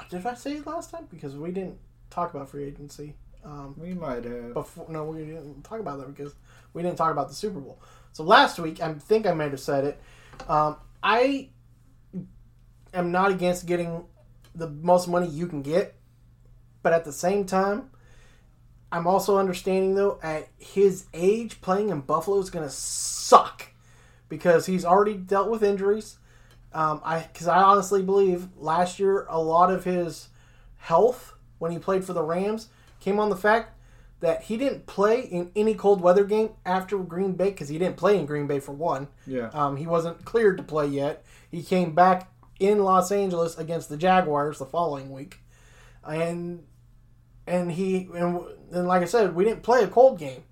[0.09, 1.07] did I say it last time?
[1.09, 1.77] Because we didn't
[2.09, 3.15] talk about free agency.
[3.43, 4.53] Um, We might have.
[4.53, 6.35] before no we didn't talk about that because
[6.73, 7.81] we didn't talk about the super bowl
[8.11, 9.99] so last week i think i might have said it
[10.47, 11.49] um, i
[12.93, 14.05] am not against getting
[14.55, 15.95] the most money you can get
[16.83, 17.89] but at the same time
[18.91, 23.67] i'm also understanding though at his age playing in buffalo is going to suck
[24.29, 26.17] because he's already dealt with injuries
[26.73, 30.29] um, I because I honestly believe last year a lot of his
[30.77, 33.77] health when he played for the Rams came on the fact
[34.21, 37.97] that he didn't play in any cold weather game after Green Bay because he didn't
[37.97, 39.07] play in Green Bay for one.
[39.25, 39.49] Yeah.
[39.49, 41.25] Um, he wasn't cleared to play yet.
[41.49, 45.39] He came back in Los Angeles against the Jaguars the following week,
[46.07, 46.63] and
[47.47, 50.43] and he and, and like I said, we didn't play a cold game.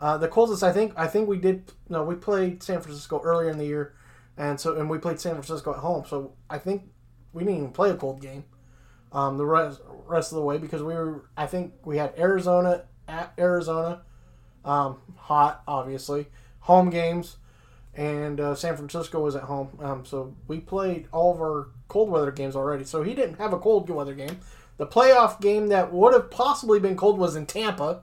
[0.00, 3.50] Uh, the coldest I think I think we did no we played San Francisco earlier
[3.50, 3.94] in the year,
[4.36, 6.04] and so and we played San Francisco at home.
[6.08, 6.84] So I think
[7.32, 8.44] we didn't even play a cold game.
[9.12, 12.84] Um, the rest rest of the way because we were I think we had Arizona
[13.06, 14.02] at Arizona,
[14.64, 16.26] um, hot obviously
[16.60, 17.36] home games,
[17.94, 19.68] and uh, San Francisco was at home.
[19.80, 22.84] Um, so we played all of our cold weather games already.
[22.84, 24.38] So he didn't have a cold weather game.
[24.78, 28.00] The playoff game that would have possibly been cold was in Tampa,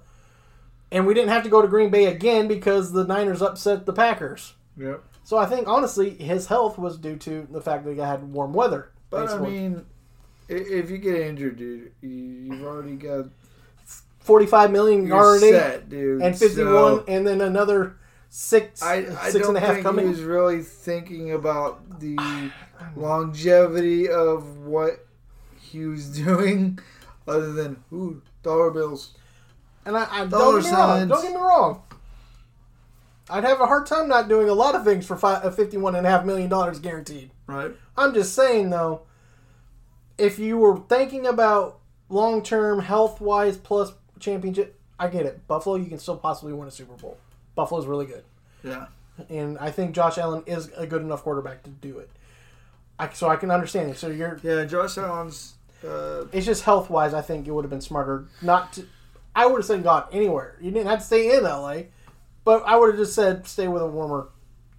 [0.91, 3.93] and we didn't have to go to Green Bay again because the Niners upset the
[3.93, 4.53] Packers.
[4.77, 5.03] Yep.
[5.23, 8.53] So I think honestly his health was due to the fact that he had warm
[8.53, 8.91] weather.
[9.09, 9.47] But basically.
[9.47, 9.85] I mean,
[10.47, 13.25] if you get injured, dude, you- you've already got
[14.19, 16.21] 45 million already set, dude.
[16.21, 17.97] and 51 So, and then another
[18.29, 20.05] six I, I six and a half think coming?
[20.05, 22.51] he was really thinking about the
[22.95, 25.05] longevity of what
[25.59, 26.79] he was doing,
[27.27, 29.13] other than ooh dollar bills.
[29.85, 31.83] and I, I don't get me wrong don't get me wrong.
[33.31, 35.93] I'd have a hard time not doing a lot of things for five, uh, 51
[35.95, 37.29] and a half million dollars guaranteed.
[37.45, 37.71] Right.
[37.95, 39.01] I'm just saying though
[40.17, 45.47] if you were thinking about long term health wise plus championship I get it.
[45.47, 47.17] Buffalo you can still possibly win a Super Bowl
[47.55, 48.23] Buffalo's really good
[48.63, 48.87] Yeah.
[49.29, 52.09] and I think Josh Allen is a good enough quarterback to do it
[52.97, 54.65] I, so I can understand it so you're Yeah.
[54.65, 55.55] Josh Allen's.
[55.85, 58.85] Uh, It's just health wise, I think it would have been smarter not to.
[59.35, 60.57] I would have said gone anywhere.
[60.59, 61.83] You didn't have to stay in LA,
[62.43, 64.27] but I would have just said stay with a warmer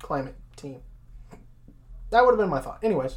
[0.00, 0.82] climate team.
[2.10, 2.80] That would have been my thought.
[2.82, 3.16] Anyways,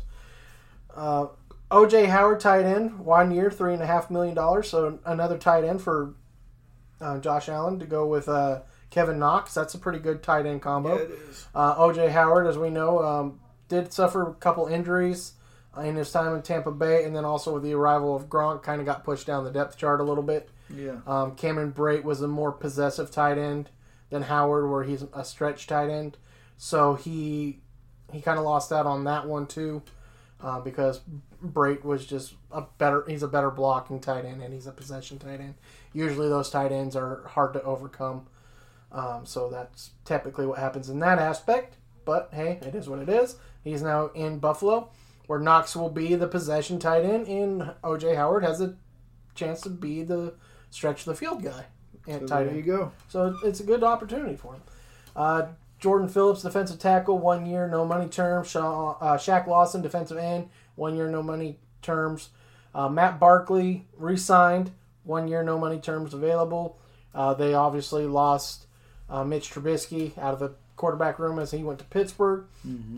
[0.95, 1.27] uh,
[1.71, 4.69] OJ Howard tight end, one year, three and a half million dollars.
[4.69, 6.13] So another tight end for
[7.01, 8.59] uh, Josh Allen to go with uh,
[8.93, 9.55] Kevin Knox.
[9.55, 10.95] That's a pretty good tight end combo.
[10.95, 11.47] yeah, it is.
[11.55, 15.33] Uh, OJ Howard, as we know, um, did suffer a couple injuries
[15.75, 18.61] uh, in his time in Tampa Bay, and then also with the arrival of Gronk,
[18.61, 20.49] kind of got pushed down the depth chart a little bit.
[20.69, 20.97] Yeah.
[21.07, 23.71] Um, Cameron Brate was a more possessive tight end
[24.11, 26.17] than Howard, where he's a stretch tight end.
[26.55, 27.59] So he
[28.11, 29.81] he kind of lost out on that one too,
[30.39, 31.01] uh, because
[31.43, 33.03] Brate was just a better.
[33.07, 35.55] He's a better blocking tight end, and he's a possession tight end.
[35.93, 38.27] Usually, those tight ends are hard to overcome.
[38.93, 41.75] Um, so that's typically what happens in that aspect.
[42.05, 43.37] But hey, it is what it is.
[43.63, 44.89] He's now in Buffalo,
[45.27, 48.75] where Knox will be the possession tight end, and OJ Howard has a
[49.35, 50.33] chance to be the
[50.69, 51.65] stretch the field guy
[52.07, 52.57] at So tight there end.
[52.57, 52.91] you go.
[53.07, 54.61] So it's a good opportunity for him.
[55.15, 55.45] Uh,
[55.79, 58.49] Jordan Phillips, defensive tackle, one year, no money terms.
[58.49, 62.29] Sha- uh, Shaq Lawson, defensive end, one year, no money terms.
[62.75, 64.71] Uh, Matt Barkley re-signed,
[65.03, 66.77] one year, no money terms available.
[67.13, 68.65] Uh, they obviously lost
[69.13, 72.45] uh, Mitch Trubisky out of the quarterback room as he went to Pittsburgh.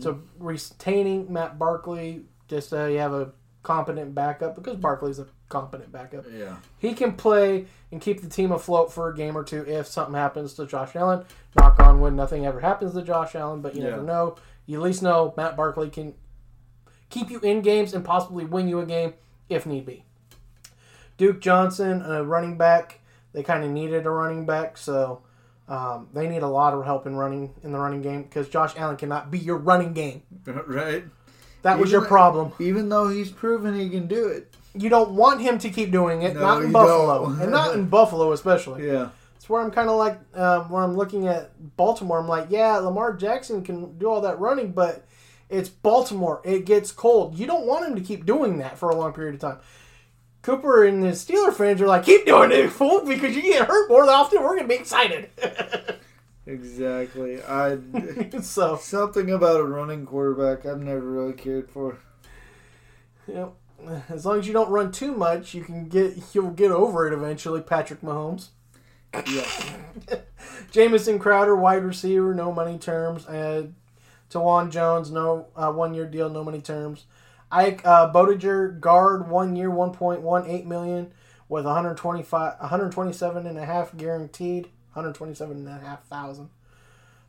[0.00, 5.92] So retaining Matt Barkley, just uh, you have a competent backup because Barkley's a competent
[5.92, 6.56] backup Yeah.
[6.78, 10.14] he can play and keep the team afloat for a game or two if something
[10.14, 11.24] happens to Josh Allen.
[11.56, 13.90] Knock on wood, nothing ever happens to Josh Allen, but you Yeah.
[13.90, 14.36] never know.
[14.66, 16.14] You at least know Matt Barkley can
[17.10, 19.14] keep you in games and possibly win you a game
[19.48, 20.04] if need be.
[21.16, 23.00] Duke Johnson, a running back.
[23.32, 25.22] They kind of needed a running back, so
[25.68, 28.74] um, they need a lot of help in running in the running game because Josh
[28.76, 30.22] Allen cannot be your running game.
[30.66, 31.04] Right.
[31.62, 32.52] That was your problem.
[32.60, 34.54] Even though he's proven he can do it.
[34.74, 37.86] You don't want him to keep doing it, No, not in Buffalo, and not in
[37.86, 38.86] Buffalo especially.
[38.86, 39.08] Yeah.
[39.34, 42.20] It's where I'm kind of like, um, where I'm looking at Baltimore.
[42.20, 45.06] I'm like, yeah, Lamar Jackson can do all that running, but
[45.48, 46.40] it's Baltimore.
[46.44, 47.38] It gets cold.
[47.38, 49.58] You don't want him to keep doing that for a long period of time.
[50.46, 53.88] Cooper and the Steeler fans are like, keep doing it, fool, because you get hurt
[53.88, 54.44] more often.
[54.44, 55.28] We're gonna be excited.
[56.48, 57.42] Exactly.
[57.42, 57.76] I
[58.40, 61.98] so, something about a running quarterback I've never really cared for.
[63.26, 63.54] know,
[64.08, 67.12] as long as you don't run too much, you can get you'll get over it
[67.12, 67.62] eventually.
[67.62, 68.50] Patrick Mahomes.
[69.26, 69.44] Yeah.
[70.70, 73.26] Jamison Crowder, wide receiver, no money terms.
[73.26, 73.66] Uh,
[74.30, 77.06] Tawan Jones, no uh, one year deal, no money terms.
[77.50, 81.12] Ike uh, Boettger, guard, one year, one point one eight million,
[81.48, 86.50] with 125, 127 and a half guaranteed, 127 and a half thousand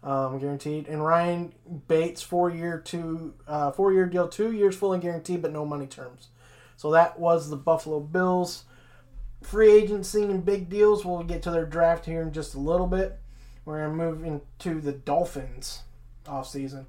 [0.03, 0.87] um, guaranteed.
[0.87, 1.53] And Ryan
[1.87, 5.87] Bates, four year two, uh, four year deal, two years fully guaranteed, but no money
[5.87, 6.29] terms.
[6.77, 8.65] So that was the Buffalo Bills
[9.41, 11.05] free agency and big deals.
[11.05, 13.19] We'll get to their draft here in just a little bit.
[13.65, 15.81] We're to move into the Dolphins
[16.25, 16.85] offseason.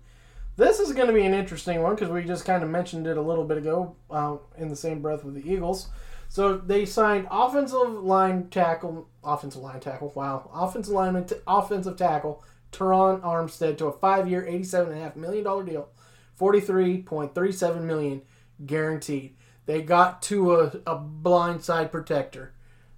[0.59, 3.17] This is going to be an interesting one because we just kind of mentioned it
[3.17, 5.87] a little bit ago uh, in the same breath with the Eagles.
[6.29, 10.13] So they signed offensive line tackle, offensive line tackle.
[10.17, 12.43] Wow, offensive line, offensive tackle
[12.73, 15.89] Terron Armstead to a five-year, eighty-seven and a half million dollar deal,
[16.35, 18.23] forty-three point three seven million
[18.67, 19.37] guaranteed.
[19.67, 22.53] They got to a, a blindside protector.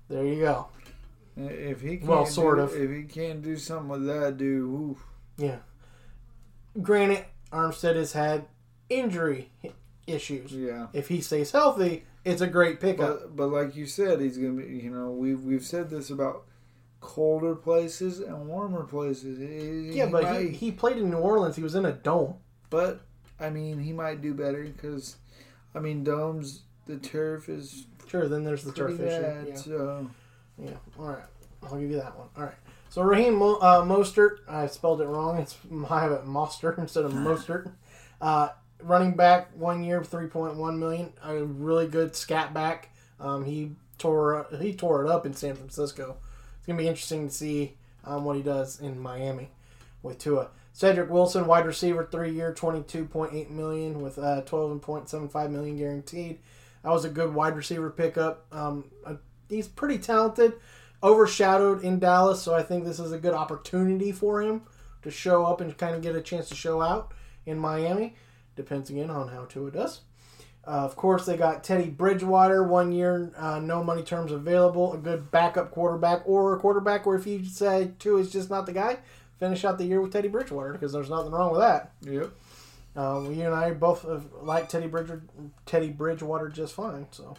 [0.08, 0.68] There you go.
[1.36, 2.74] If he can't Well, sort do- of.
[2.74, 4.98] If he can't do something with that dude, oof.
[5.36, 5.58] Yeah.
[6.80, 8.46] Granted, Armstead has had
[8.88, 9.50] injury
[10.06, 10.52] issues.
[10.52, 10.88] Yeah.
[10.92, 13.20] If he stays healthy, it's a great pickup.
[13.20, 14.64] But, but like you said, he's gonna be.
[14.78, 16.44] You know, we've we've said this about
[17.00, 19.38] colder places and warmer places.
[19.38, 21.56] He- yeah, he but might- he, he played in New Orleans.
[21.56, 22.34] He was in a dome.
[22.68, 23.00] But
[23.38, 25.16] I mean, he might do better because,
[25.74, 29.44] I mean, domes the turf is Sure, then there's the turf pretty issue.
[29.48, 29.54] Yeah.
[29.56, 30.10] So
[30.58, 30.70] Yeah.
[30.98, 31.24] All right.
[31.62, 32.28] I'll give you that one.
[32.36, 32.54] All right.
[32.90, 35.38] So Raheem Mo- uh, Mostert, I spelled it wrong.
[35.38, 35.56] It's
[35.90, 37.70] I have it Mostert instead of Mostert.
[38.20, 38.50] Uh,
[38.82, 41.12] running back, one year, three point one million.
[41.24, 42.90] A really good scat back.
[43.18, 46.16] Um, he tore he tore it up in San Francisco.
[46.58, 49.50] It's gonna be interesting to see um, what he does in Miami
[50.02, 50.48] with Tua.
[50.72, 55.08] Cedric Wilson, wide receiver, three year, twenty two point eight million with uh, twelve point
[55.08, 56.38] seven five million guaranteed.
[56.82, 58.46] That was a good wide receiver pickup.
[58.50, 58.84] Um,
[59.48, 60.54] he's pretty talented,
[61.02, 64.62] overshadowed in Dallas, so I think this is a good opportunity for him
[65.02, 67.12] to show up and kind of get a chance to show out
[67.46, 68.14] in Miami.
[68.56, 70.00] Depends again on how Tua does.
[70.66, 74.98] Uh, of course, they got Teddy Bridgewater, one year, uh, no money terms available, a
[74.98, 78.72] good backup quarterback, or a quarterback where if you say Tua is just not the
[78.72, 78.98] guy,
[79.38, 81.92] finish out the year with Teddy Bridgewater because there's nothing wrong with that.
[82.02, 82.30] yep.
[82.94, 84.04] Um, you and I both
[84.42, 85.22] like Teddy Bridgewater,
[85.64, 87.06] Teddy Bridgewater just fine.
[87.12, 87.36] So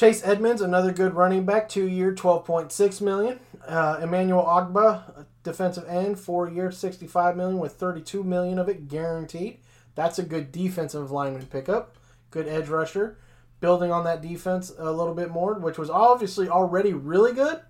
[0.00, 3.38] Chase Edmonds, another good running back, two year, twelve point six million.
[3.68, 8.66] Uh, Emmanuel Ogbah, defensive end, four year, sixty five million with thirty two million of
[8.66, 9.58] it guaranteed.
[9.96, 11.98] That's a good defensive lineman pickup.
[12.30, 13.18] Good edge rusher.
[13.60, 17.60] Building on that defense a little bit more, which was obviously already really good.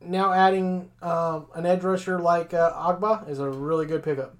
[0.00, 4.34] Now adding um, an edge rusher like uh, Ogbah is a really good pickup.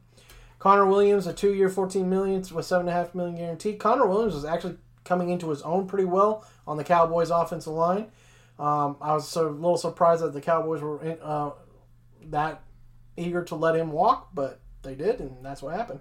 [0.59, 3.79] Connor Williams, a two-year, fourteen million with seven and a half million guaranteed.
[3.79, 8.07] Connor Williams was actually coming into his own pretty well on the Cowboys' offensive line.
[8.59, 11.51] Um, I was so a little surprised that the Cowboys were in, uh,
[12.27, 12.63] that
[13.17, 16.01] eager to let him walk, but they did, and that's what happened.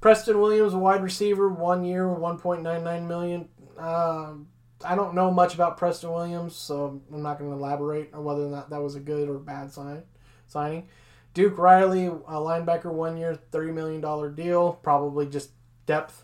[0.00, 3.48] Preston Williams, wide receiver, one year, one point nine nine million.
[3.78, 4.48] Um,
[4.84, 8.44] I don't know much about Preston Williams, so I'm not going to elaborate on whether
[8.44, 10.02] or not that was a good or bad sign
[10.48, 10.88] signing.
[11.34, 14.74] Duke Riley, a linebacker, one year, $30 million deal.
[14.82, 15.50] Probably just
[15.86, 16.21] depth.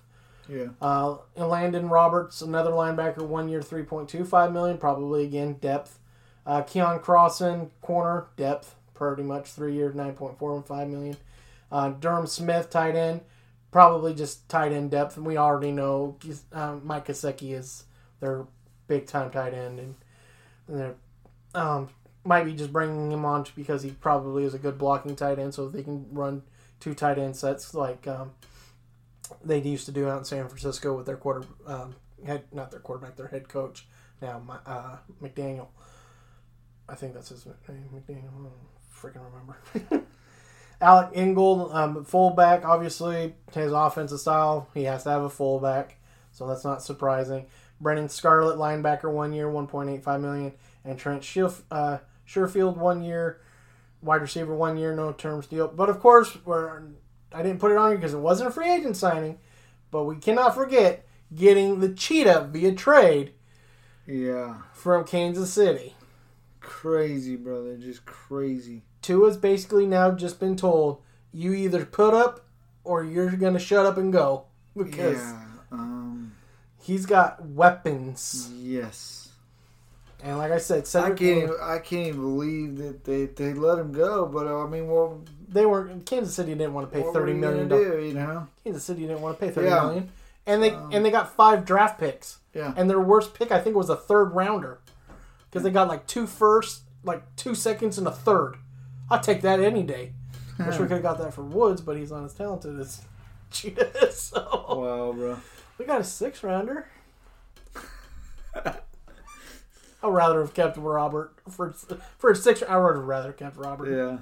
[0.48, 0.68] Yeah.
[0.80, 4.78] Uh, and Landon Roberts, another linebacker, one year, 3.25 million.
[4.78, 5.98] Probably, again, depth.
[6.46, 8.74] Uh, Keion Crossen, corner, depth.
[8.94, 11.16] Pretty much three years, 9.45 million.
[11.70, 13.20] Uh, Durham Smith, tight end.
[13.70, 15.16] Probably just tight end depth.
[15.16, 16.16] And we already know
[16.52, 17.84] um, Mike Gesicki is
[18.20, 18.46] their
[18.88, 19.78] big time tight end.
[19.78, 19.94] And,
[20.66, 20.94] and they're
[21.54, 21.88] um,
[22.24, 25.54] might be just bringing him on because he probably is a good blocking tight end,
[25.54, 26.42] so they can run
[26.80, 28.32] two tight end sets like um,
[29.44, 32.80] they used to do out in San Francisco with their quarter um, head, not their
[32.80, 33.86] quarterback, their head coach
[34.20, 35.68] now, my, uh, McDaniel.
[36.88, 38.28] I think that's his name, McDaniel.
[38.28, 38.52] I don't
[38.92, 40.06] freaking remember.
[40.80, 45.96] Alec Ingold, um, fullback, obviously his offensive style, he has to have a fullback,
[46.30, 47.46] so that's not surprising.
[47.80, 50.52] Brennan Scarlett, linebacker, one year, one point eight five million,
[50.84, 53.40] and Trent Schif- uh, Sherfield, one year,
[54.02, 55.68] wide receiver, one year, no terms deal.
[55.68, 56.82] But of course, we're,
[57.32, 59.38] I didn't put it on here because it wasn't a free agent signing,
[59.90, 63.34] but we cannot forget getting the Cheetah via trade
[64.06, 64.56] Yeah.
[64.72, 65.94] from Kansas City.
[66.60, 67.76] Crazy, brother.
[67.76, 68.82] Just crazy.
[69.02, 72.46] Tua's basically now just been told you either put up
[72.84, 74.44] or you're gonna shut up and go
[74.76, 75.42] because Yeah.
[75.70, 76.32] Um.
[76.80, 78.50] he's got weapons.
[78.56, 79.27] Yes.
[80.22, 81.20] And like I said, I can't.
[81.20, 84.26] Even, I can't even believe that they, they let him go.
[84.26, 87.70] But uh, I mean, well, they were Kansas City didn't want to pay thirty million,
[87.70, 88.04] you do?
[88.04, 88.48] You know.
[88.64, 89.80] Kansas City didn't want to pay thirty Yeah.
[89.82, 90.10] million,
[90.46, 92.38] and they and they got five draft picks.
[92.52, 92.74] Yeah.
[92.76, 94.78] And their worst pick, I think, was a third rounder,
[95.48, 98.56] because they got like two first, like two seconds, and a third.
[99.10, 100.12] I'll take that any day.
[100.58, 103.02] Wish we could have got that for Woods, but he's not as talented as
[103.52, 104.10] Cheetah.
[104.12, 105.36] So Wow, bro.
[105.78, 106.88] we got a six rounder.
[110.02, 111.72] I'd rather have kept Robert for
[112.18, 112.62] for a six.
[112.62, 113.90] I would have rather kept Robert.
[113.90, 114.18] Yeah.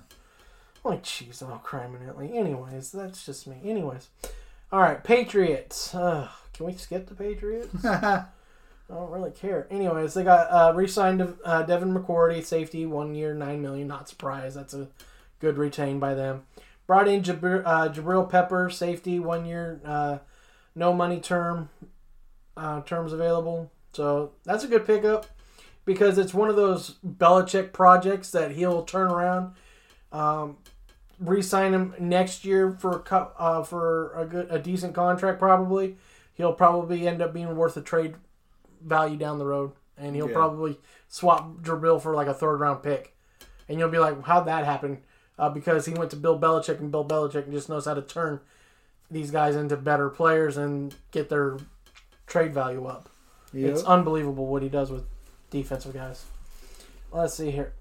[0.84, 2.36] Like, jeez, oh, criminally.
[2.36, 3.56] Anyways, that's just me.
[3.64, 4.08] Anyways,
[4.70, 5.94] all right, Patriots.
[5.94, 7.74] Uh, can we skip the Patriots?
[7.84, 8.26] I
[8.88, 9.66] don't really care.
[9.68, 13.88] Anyways, they got uh, re-signed uh, Devin McCourty, safety, one year, nine million.
[13.88, 14.56] Not surprised.
[14.56, 14.88] That's a
[15.40, 16.44] good retain by them.
[16.86, 20.18] Brought in Jabir, uh, Jabril Pepper, safety, one year, uh,
[20.76, 21.68] no money term,
[22.56, 23.72] uh, terms available.
[23.92, 25.26] So that's a good pickup
[25.86, 29.54] because it's one of those Belichick projects that he'll turn around,
[30.12, 30.58] um,
[31.18, 35.38] re-sign him next year for a cu- uh, for a good a decent contract.
[35.38, 35.96] Probably
[36.34, 38.16] he'll probably end up being worth a trade
[38.84, 40.34] value down the road, and he'll Yeah.
[40.34, 40.78] probably
[41.08, 43.16] swap Jabril for like a third round pick,
[43.68, 44.98] and you'll be like, how'd that happen?
[45.38, 48.40] Uh, because he went to Bill Belichick, and Bill Belichick just knows how to turn
[49.10, 51.58] these guys into better players and get their
[52.26, 53.08] trade value up.
[53.52, 53.70] Yep.
[53.70, 55.04] It's unbelievable what he does with
[55.62, 56.24] defensive guys.
[57.12, 57.72] Let's see here.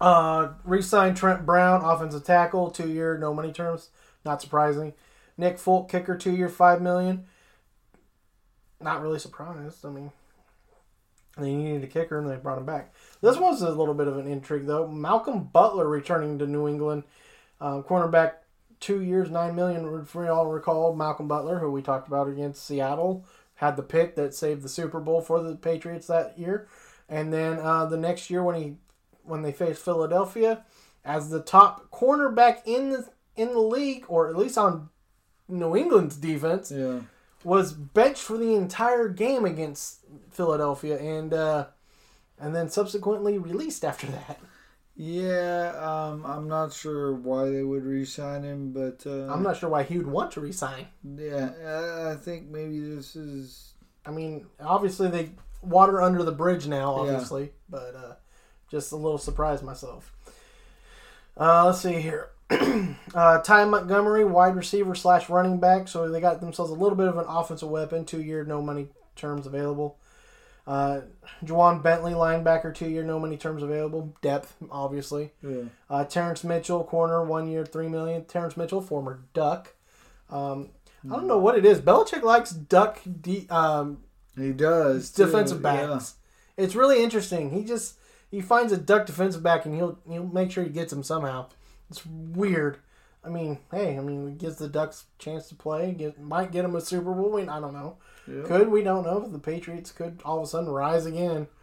[0.00, 3.90] Uh, re-signed Trent Brown, offensive tackle, two year, no money terms.
[4.24, 4.92] Not surprising.
[5.36, 7.26] Nick Folk, kicker, two year, five million.
[8.80, 9.84] Not really surprised.
[9.84, 10.10] I mean,
[11.38, 12.92] they needed a kicker and they brought him back.
[13.20, 14.86] This was a little bit of an intrigue though.
[14.88, 17.04] Malcolm Butler returning to New England,
[17.60, 18.34] uh, cornerback,
[18.80, 20.02] two years, nine million.
[20.02, 23.24] If we all recall, Malcolm Butler, who we talked about against Seattle,
[23.56, 26.66] had the pick that saved the Super Bowl for the Patriots that year,
[27.08, 28.76] and then uh, the next year when he
[29.22, 30.64] when they faced Philadelphia,
[31.04, 34.88] as the top cornerback in the in the league, or at least on
[35.48, 37.00] New England's defense, Yeah.
[37.42, 40.00] was benched for the entire game against
[40.30, 41.66] Philadelphia, and uh,
[42.38, 44.38] and then subsequently released after that.
[44.96, 49.68] Yeah, um, I'm not sure why they would re-sign him, but uh, I'm not sure
[49.68, 50.86] why he would want to resign.
[51.02, 53.72] Yeah, I- think maybe this is.
[54.06, 55.30] I mean, obviously they
[55.62, 57.12] water under the bridge now, Yeah.
[57.12, 58.14] obviously, but uh,
[58.70, 60.12] just a little surprised myself.
[61.36, 62.30] Uh, let's see here.
[63.14, 65.88] uh, Ty Montgomery, wide receiver slash running back.
[65.88, 68.04] So they got themselves a little bit of an offensive weapon.
[68.04, 69.98] Two year, no money terms available.
[70.66, 71.02] Uh,
[71.44, 74.14] Juwan Bentley, linebacker, two year, no money terms available.
[74.22, 75.32] Depth, obviously.
[75.42, 75.64] Yeah.
[75.90, 78.24] Uh, Terrance Mitchell, corner, one year, three million.
[78.24, 79.74] Terrance Mitchell, former Duck.
[80.30, 80.70] Um,
[81.04, 81.80] I don't know what it is.
[81.80, 83.98] Belichick likes Duck de- um,
[84.38, 85.10] He does.
[85.10, 85.86] too, defensive yeah.
[85.86, 86.14] backs.
[86.56, 87.50] It's really interesting.
[87.50, 87.96] He just
[88.30, 91.46] he finds a duck defensive back and he'll he'll make sure he gets him somehow.
[91.90, 92.78] It's weird.
[93.24, 95.92] I mean, hey, I mean, it gives the Ducks a chance to play.
[95.92, 97.48] Get, might get them a Super Bowl win.
[97.48, 97.96] I don't know.
[98.26, 99.26] Could we don't know.
[99.26, 101.48] The Patriots could all of a sudden rise again.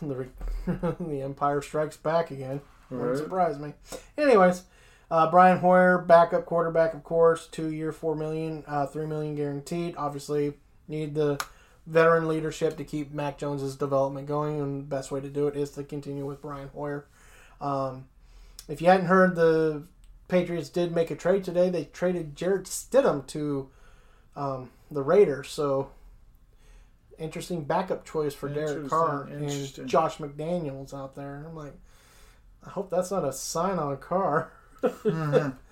[0.00, 0.28] The
[1.00, 2.60] the Empire strikes back again.
[2.88, 3.74] Wouldn't surprise me.
[4.16, 4.62] Anyways,
[5.10, 9.96] uh, Brian Hoyer, backup quarterback, of course, two year, four million, uh, three million guaranteed.
[9.96, 10.54] Obviously,
[10.86, 11.44] need the
[11.86, 15.56] veteran leadership to keep Mac Jones's development going, and the best way to do it
[15.56, 17.06] is to continue with Brian Hoyer.
[17.60, 18.06] Um,
[18.68, 19.82] if you hadn't heard, the
[20.28, 21.70] Patriots did make a trade today.
[21.70, 23.68] They traded Jarrett Stidham to
[24.36, 25.90] um, the Raiders, so
[27.18, 31.44] interesting backup choice for Derek Carr and Josh McDaniels out there.
[31.46, 31.74] I'm like,
[32.64, 34.52] I hope that's not a sign on a car.
[34.82, 35.50] Mm-hmm.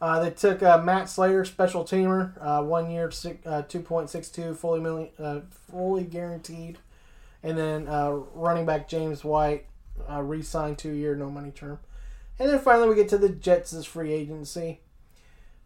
[0.00, 3.10] Uh, they took uh, Matt Slater, special teamer, uh, one year,
[3.46, 6.76] uh, two point six two, fully million, uh, fully guaranteed,
[7.42, 9.64] and then uh, running back James White,
[10.10, 11.78] uh, re-signed two year, no money term,
[12.38, 14.80] and then finally we get to the Jets' free agency.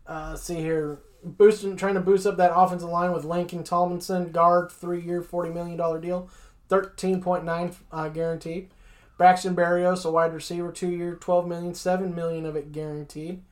[0.06, 4.70] Uh, see here, boosting, trying to boost up that offensive line with Laken Tomlinson, guard,
[4.72, 6.30] three year, forty million dollar deal,
[6.68, 8.70] thirteen point nine uh, guaranteed.
[9.18, 13.42] Braxton Berrios, a wide receiver, two year, twelve million, seven million of it guaranteed.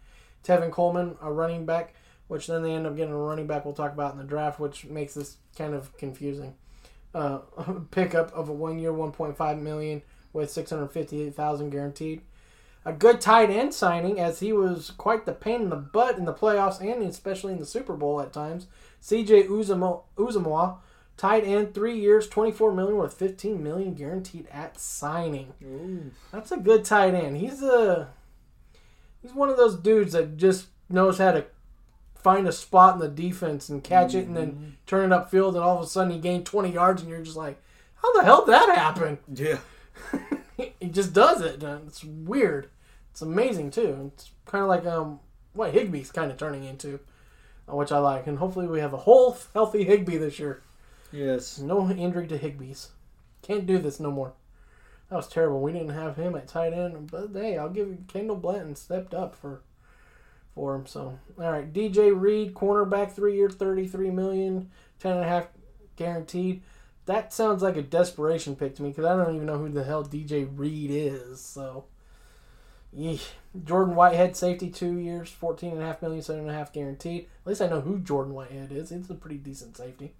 [0.44, 1.94] Tevin Coleman, a running back,
[2.28, 4.60] which then they end up getting a running back we'll talk about in the draft,
[4.60, 6.54] which makes this kind of confusing.
[7.14, 7.38] Uh,
[7.90, 10.02] pickup of a one year, 1.5 million
[10.32, 12.22] with 658,000 guaranteed.
[12.86, 16.24] A good tight end signing, as he was quite the pain in the butt in
[16.24, 18.68] the playoffs and especially in the Super Bowl at times.
[19.02, 20.78] CJ Uzomah,
[21.16, 25.52] tight end, three years, 24 million with 15 million guaranteed at signing.
[26.30, 27.38] That's a good tight end.
[27.38, 28.08] He's a
[29.20, 31.44] he's one of those dudes that just knows how to
[32.14, 34.68] find a spot in the defense and catch it and then mm-hmm.
[34.86, 37.36] turn it upfield and all of a sudden he gained 20 yards and you're just
[37.36, 37.60] like
[37.96, 39.58] how the hell did that happen Yeah.
[40.56, 42.68] he just does it it's weird
[43.16, 45.18] it's amazing too it's kind of like um
[45.54, 47.00] what Higbee's kind of turning into
[47.66, 50.62] uh, which i like and hopefully we have a whole healthy Higbee this year
[51.10, 51.58] Yes.
[51.58, 52.90] no injury to Higbee's
[53.40, 54.34] can't do this no more
[55.08, 55.62] that was terrible.
[55.62, 59.14] We didn't have him at tight end, but hey, I'll give you Kendall Blanton stepped
[59.14, 59.62] up for
[60.54, 60.84] for him.
[60.84, 65.46] So all right, DJ Reed, cornerback, three year, thirty three million, ten and a half
[65.94, 66.62] guaranteed.
[67.06, 69.84] That sounds like a desperation pick to me because I don't even know who the
[69.84, 71.40] hell DJ Reed is.
[71.40, 71.84] So.
[73.64, 77.26] Jordan Whitehead, safety, two years, fourteen and a half million, seven and a half guaranteed.
[77.42, 78.90] At least I know who Jordan Whitehead is.
[78.92, 80.12] It's a pretty decent safety.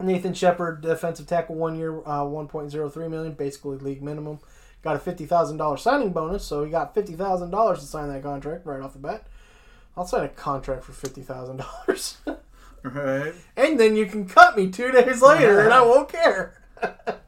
[0.00, 4.40] Nathan Shepherd, defensive tackle, one year, uh, 1.03 million, basically league minimum.
[4.82, 8.08] got a fifty thousand dollars signing bonus, so he got fifty thousand dollars to sign
[8.08, 9.26] that contract right off the bat.
[9.96, 12.18] I'll sign a contract for fifty thousand dollars,
[12.82, 13.32] Right.
[13.56, 16.60] and then you can cut me two days later, and I won't care.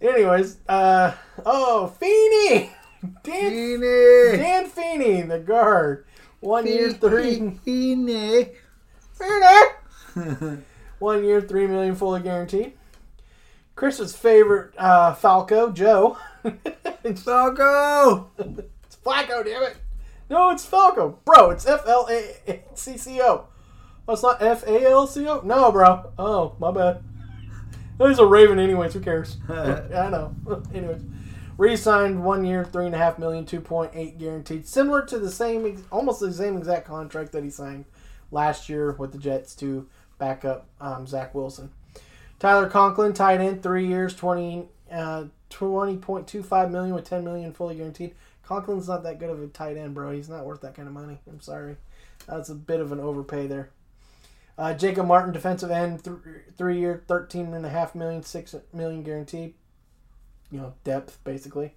[0.00, 1.12] Anyways, uh,
[1.44, 2.70] oh, Feeney,
[3.22, 4.36] Dan, Feeney.
[4.36, 6.06] Dan Feeney, the guard,
[6.40, 7.58] one year three.
[7.64, 8.52] Feeney.
[9.14, 10.58] Feeney.
[10.98, 12.72] One year, three million, fully guaranteed.
[13.76, 16.18] Chris's favorite uh, Falco, Joe.
[17.04, 18.30] it's Falco.
[18.36, 19.76] It's Flacco, damn it.
[20.28, 21.50] No, it's Falco, bro.
[21.50, 23.46] It's F L A C C O.
[24.08, 25.40] Oh, it's not F A L C O.
[25.44, 26.10] No, bro.
[26.18, 27.02] Oh, my bad.
[27.98, 28.94] There's a Raven, anyways.
[28.94, 29.36] Who cares?
[29.48, 30.34] yeah, I know.
[30.74, 31.02] anyways,
[31.56, 35.30] re-signed one year, three and a half million, two point eight guaranteed, similar to the
[35.30, 37.84] same, almost the same exact contract that he signed
[38.30, 39.88] last year with the Jets to
[40.18, 41.70] back up um, Zach Wilson.
[42.38, 47.24] Tyler Conklin, tight end, three years, twenty uh, twenty point two five million with ten
[47.24, 48.14] million fully guaranteed.
[48.46, 50.12] Conklin's not that good of a tight end, bro.
[50.12, 51.18] He's not worth that kind of money.
[51.28, 51.76] I'm sorry,
[52.28, 53.70] that's a bit of an overpay there.
[54.58, 56.16] Uh, Jacob Martin, defensive end, th-
[56.58, 59.54] three year, thirteen and a half million, six million guaranteed.
[60.50, 61.74] You know, depth basically.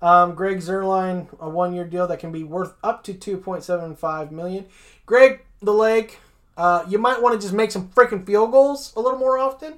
[0.00, 3.64] Um, Greg Zuerlein, a one year deal that can be worth up to two point
[3.64, 4.66] seven five million.
[5.04, 6.16] Greg, the leg,
[6.56, 9.74] uh, you might want to just make some freaking field goals a little more often,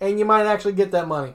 [0.00, 1.34] and you might actually get that money.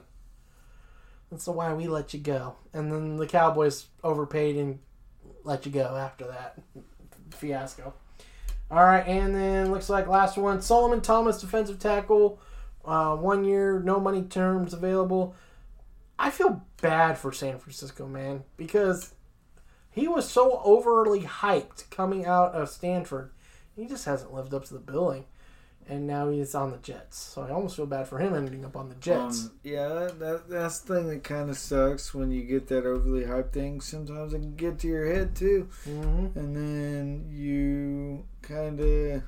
[1.30, 2.56] That's why we let you go.
[2.74, 4.80] And then the Cowboys overpaid and
[5.44, 6.58] let you go after that
[7.30, 7.94] fiasco.
[8.70, 12.40] All right, and then looks like last one Solomon Thomas, defensive tackle,
[12.84, 15.34] uh, one year, no money terms available.
[16.18, 19.14] I feel bad for San Francisco, man, because
[19.90, 23.32] he was so overly hyped coming out of Stanford.
[23.74, 25.24] He just hasn't lived up to the billing.
[25.90, 27.18] And now he's on the Jets.
[27.18, 29.46] So I almost feel bad for him ending up on the Jets.
[29.46, 32.86] Um, yeah, that, that, that's the thing that kind of sucks when you get that
[32.86, 33.80] overly hyped thing.
[33.80, 36.38] Sometimes it can get to your head too, mm-hmm.
[36.38, 39.22] and then you kind of,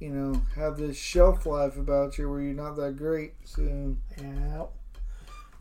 [0.00, 3.34] you know, have this shelf life about you where you're not that great.
[3.44, 4.64] So Yeah.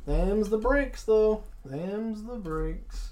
[0.05, 1.43] Them's the breaks, though.
[1.65, 3.11] Them's the breaks.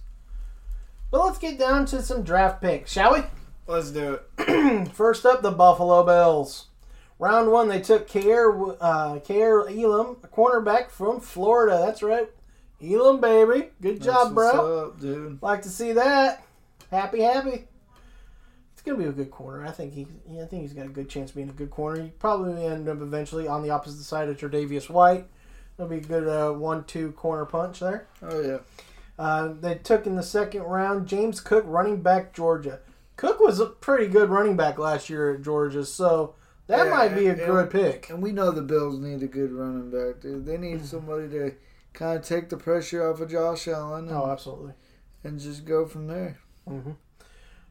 [1.09, 3.23] But let's get down to some draft picks, shall we?
[3.67, 4.89] Let's do it.
[4.93, 6.67] First up, the Buffalo Bills.
[7.19, 11.77] Round one, they took Kaiir, uh, Kaiir Elam, a cornerback from Florida.
[11.85, 12.27] That's right.
[12.83, 13.69] Elam, baby.
[13.79, 14.87] Good job, That's bro.
[14.87, 15.41] up, dude.
[15.41, 16.43] Like to see that.
[16.89, 17.67] Happy, happy.
[18.73, 19.65] It's gonna be a good corner.
[19.65, 21.69] I think he, yeah, I think he's got a good chance of being a good
[21.69, 22.01] corner.
[22.01, 25.27] He probably end up eventually on the opposite side of Tre'Davious White.
[25.77, 28.07] That'll be a good uh, one-two corner punch there.
[28.23, 28.57] Oh yeah.
[29.19, 32.79] Uh, they took in the second round James Cook, running back Georgia.
[33.21, 36.33] Cook was a pretty good running back last year at Georgia, so
[36.65, 38.09] that Yeah, might be a and- good pick.
[38.09, 40.43] And we know the Bills need a good running back, dude.
[40.47, 41.53] They need somebody to
[41.93, 44.73] kind of take the pressure off of Josh Allen and, Oh, absolutely.
[45.23, 46.39] and just go from there.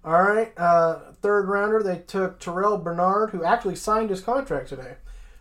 [0.05, 4.99] All right, uh, third rounder, they took Terrel Bernard, who actually signed his contract today.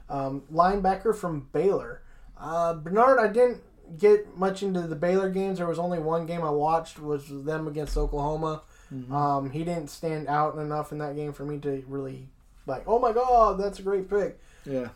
[0.10, 2.02] Um, linebacker from Baylor.
[2.36, 3.62] Uh, Bernard, I didn't
[3.98, 5.60] get much into the Baylor games.
[5.60, 8.64] There was only one game I watched, was them against Oklahoma.
[9.12, 12.28] Um, he didn't stand out enough in that game for me to really
[12.66, 12.84] like.
[12.88, 14.40] Oh my God, that's a great pick.
[14.66, 14.90] Yeah.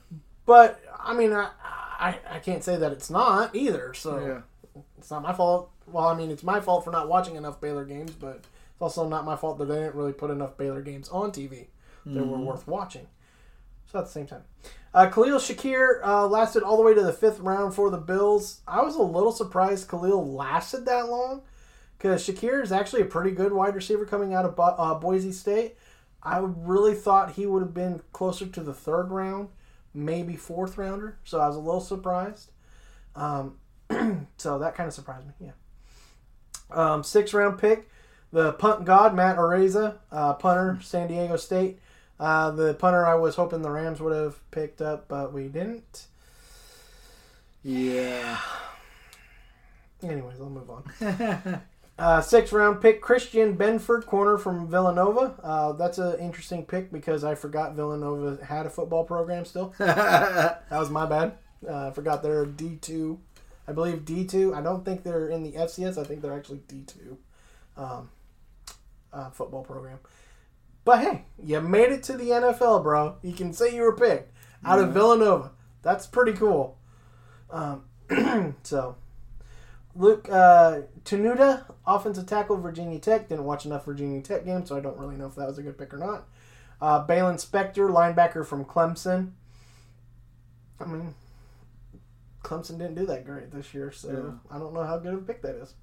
[0.45, 1.49] But I mean, I,
[1.99, 3.93] I I can't say that it's not either.
[3.93, 4.19] So
[4.75, 4.81] Yeah.
[4.97, 5.69] it's not my fault.
[5.85, 9.07] Well, I mean, it's my fault for not watching enough Baylor games, but it's also
[9.07, 11.67] not my fault that they didn't really put enough Baylor games on TV
[12.05, 13.07] that were worth watching.
[13.91, 14.43] So at the same time,
[14.93, 18.61] uh, Khalil Shakir uh, lasted all the way to the fifth round for the Bills.
[18.67, 21.43] I was a little surprised Khalil lasted that long
[22.03, 25.31] because Shakir is actually a pretty good wide receiver coming out of Bo- uh, Boise
[25.31, 25.77] State.
[26.21, 29.47] I really thought he would have been closer to the third round,
[29.93, 31.17] maybe fourth rounder.
[31.23, 32.51] So I was a little surprised.
[33.15, 33.55] Um,
[34.37, 35.33] so that kind of surprised me.
[35.39, 35.51] Yeah.
[36.71, 37.89] Um, sixth round pick,
[38.33, 41.79] the punt god Matt Araiza, uh, punter, San Diego State.
[42.19, 46.07] Uh, the punter I was hoping the Rams would have picked up, but we didn't.
[47.63, 48.39] Yeah.
[50.01, 51.61] Anyways, I'll move on.
[51.99, 55.35] uh, sixth round pick, Christian Benford, corner from Villanova.
[55.43, 59.73] Uh, that's an interesting pick because I forgot Villanova had a football program still.
[59.77, 61.37] that was my bad.
[61.67, 63.19] Uh, I forgot they're D two,
[63.67, 64.53] I believe D two.
[64.53, 65.97] I don't think they're in the FCS.
[65.97, 67.17] I think they're actually D two,
[67.77, 68.09] um,
[69.11, 69.99] uh, football program.
[70.85, 73.15] But hey, you made it to the NFL, bro.
[73.21, 74.33] You can say you were picked
[74.65, 75.51] out of Villanova.
[75.81, 76.77] That's pretty cool.
[77.49, 77.83] Um,
[78.63, 78.97] so,
[79.95, 83.29] Luke uh, Tenuta, offensive tackle, Virginia Tech.
[83.29, 85.63] Didn't watch enough Virginia Tech games, so I don't really know if that was a
[85.63, 86.27] good pick or not.
[86.81, 89.31] Uh, Baylon Spector, linebacker from Clemson.
[90.79, 91.13] I mean,
[92.43, 94.55] Clemson didn't do that great this year, so Yeah.
[94.55, 95.73] I don't know how good of a pick that is.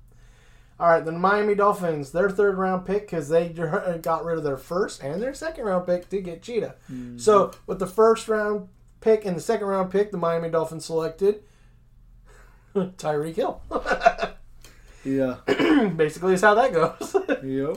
[0.79, 3.49] All right, the Miami Dolphins, their third round pick because they
[4.03, 6.75] got rid of their first and their second round pick to get Cheetah.
[7.17, 8.69] So with the first round
[9.01, 11.43] pick and the second round pick, the Miami Dolphins selected
[12.75, 13.61] Tyreek Hill.
[15.03, 15.37] Yeah.
[15.97, 17.17] Basically, is how that goes.
[17.43, 17.77] yep.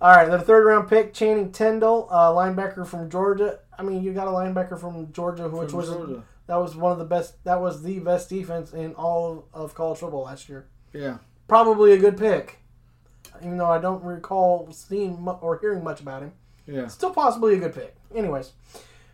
[0.00, 3.58] All right, the third round pick, Channing Tindall, uh, linebacker from Georgia.
[3.76, 6.22] I mean, you got a linebacker from Georgia, which From was Georgia.
[6.46, 7.42] that was one of the best.
[7.42, 10.66] That was the best defense in all of college football last year.
[10.92, 11.18] Yeah.
[11.48, 12.58] Probably a good pick,
[13.40, 16.32] even though I don't recall seeing mu- or hearing much about him.
[16.68, 16.86] Yeah.
[16.86, 17.96] Still possibly a good pick.
[18.14, 18.52] Anyways,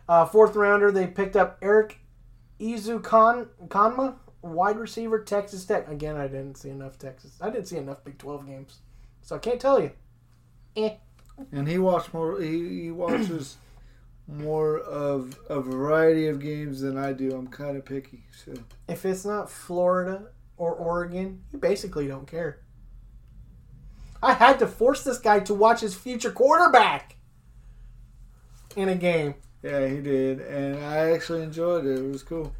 [0.07, 1.99] uh, fourth rounder, they picked up Eric
[2.59, 5.87] Izukan Kanma, wide receiver, Texas Tech.
[5.87, 7.37] Again, I didn't see enough Texas.
[7.41, 8.79] I didn't see enough Big Twelve games,
[9.21, 9.91] so I can't tell you.
[10.75, 10.95] Eh.
[11.51, 12.39] And he watched more.
[12.39, 13.57] He, he watches
[14.27, 17.31] more of a variety of games than I do.
[17.35, 18.23] I'm kind of picky.
[18.45, 18.53] So
[18.87, 20.27] If it's not Florida
[20.57, 22.59] or Oregon, you basically don't care.
[24.21, 27.17] I had to force this guy to watch his future quarterback
[28.75, 29.35] in a game.
[29.61, 31.99] yeah, he did, and I actually enjoyed it.
[31.99, 32.53] It was cool.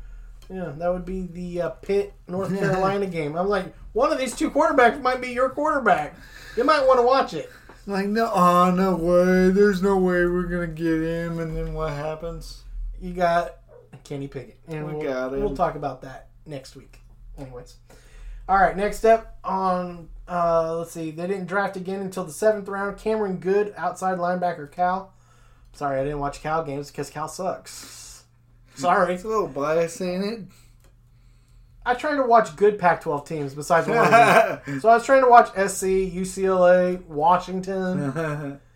[0.53, 3.35] Yeah, that would be the uh, Pitt North Carolina game.
[3.35, 6.15] I'm like, one of these two quarterbacks might be your quarterback.
[6.55, 7.49] You might want to watch it.
[7.87, 9.49] Like no, oh no way.
[9.49, 11.39] There's no way we're gonna get him.
[11.39, 12.63] And then what happens?
[13.01, 13.55] You got
[14.03, 15.31] Kenny Pickett, and We him.
[15.31, 16.99] we'll talk about that next week.
[17.37, 17.75] Anyways,
[18.47, 18.77] all right.
[18.77, 22.97] Next up on uh, let's see, they didn't draft again until the seventh round.
[22.97, 25.11] Cameron Goode, outside linebacker, Cal.
[25.73, 28.02] Sorry, I didn't watch Cal games because Cal sucks.
[28.75, 30.39] Sorry, It's a little biased, ain't it?
[31.85, 33.97] I tried to watch good Pac-12 teams besides one.
[34.79, 38.59] so I was trying to watch SC, UCLA, Washington.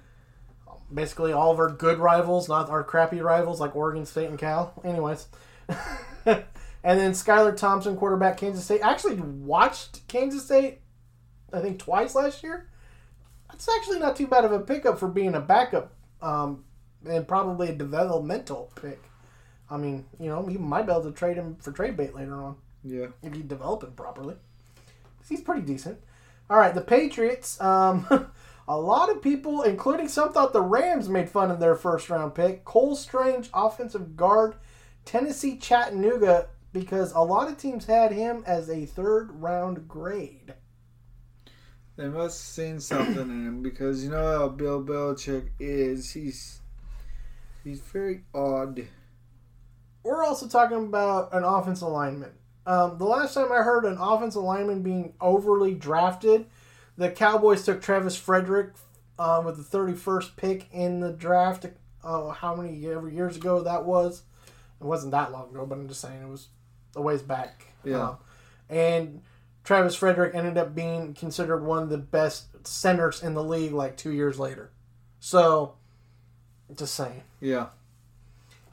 [0.93, 4.74] basically all of our good rivals, not our crappy rivals like Oregon State and Cal.
[4.84, 5.28] Anyways.
[6.26, 6.43] and
[6.84, 8.82] then Skylar Thompson, quarterback, Kansas State.
[8.82, 10.80] I actually watched Kansas State,
[11.52, 12.70] I think, twice last year.
[13.50, 16.64] That's actually not too bad of a pickup for being a backup um,
[17.08, 19.02] and probably a developmental pick.
[19.70, 22.41] I mean, you know, you might be able to trade him for trade bait later
[22.41, 23.07] on yeah.
[23.22, 24.36] if you develop him properly.
[25.28, 25.99] He's pretty decent.
[26.49, 27.59] All right, the Patriots.
[27.59, 28.32] Um,
[28.68, 32.34] a lot of people, including some, thought the Rams made fun of their first round
[32.34, 32.63] pick.
[32.63, 34.55] Cole Strange, offensive guard,
[35.03, 40.53] Tennessee Chattanooga, because a lot of teams had him as a third round grade.
[41.97, 46.11] They must have seen something in him because you know how Bill Belichick is.
[46.11, 46.61] He's
[47.63, 48.88] he's very odd.
[50.08, 52.32] We're also talking about an offensive lineman.
[52.66, 56.45] Um, the last time I heard an offensive lineman being overly drafted,
[56.97, 58.70] the Cowboys took Travis Frederick
[59.20, 61.66] uh, with the 31st pick in the draft.
[62.01, 64.24] Uh, how many ever years ago that was?
[64.80, 66.47] It wasn't that long ago, but I'm just saying it was
[66.95, 67.66] a ways back.
[67.84, 68.10] Yeah.
[68.10, 68.18] Um,
[68.70, 69.22] and
[69.66, 73.97] Travis Frederick ended up being considered one of the best centers in the league like
[73.97, 74.72] two years later.
[75.20, 75.76] So,
[76.74, 77.68] just saying Yeah.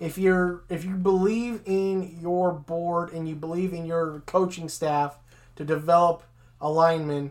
[0.01, 5.19] If you're if you believe in your board and you believe in your coaching staff
[5.57, 6.23] to develop
[6.61, 7.31] a lineman,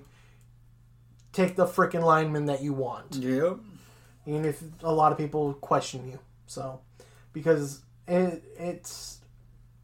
[1.32, 3.16] take the freaking lineman that you want.
[3.16, 3.58] Yep.
[4.26, 6.80] Even if a lot of people question you, so
[7.34, 9.20] because it, it's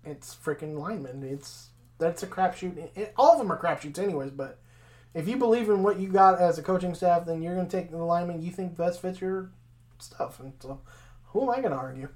[0.06, 1.24] it's freaking lineman.
[1.24, 3.12] It's that's a crapshoot.
[3.18, 4.32] All of them are crapshoots, anyways.
[4.32, 4.60] But
[5.14, 7.92] if you believe in what you got as a coaching staff, then you're gonna take
[7.92, 9.50] the lineman you think best fits your
[9.98, 10.40] stuff.
[10.40, 10.80] And so,
[11.28, 12.10] who am I gonna argue?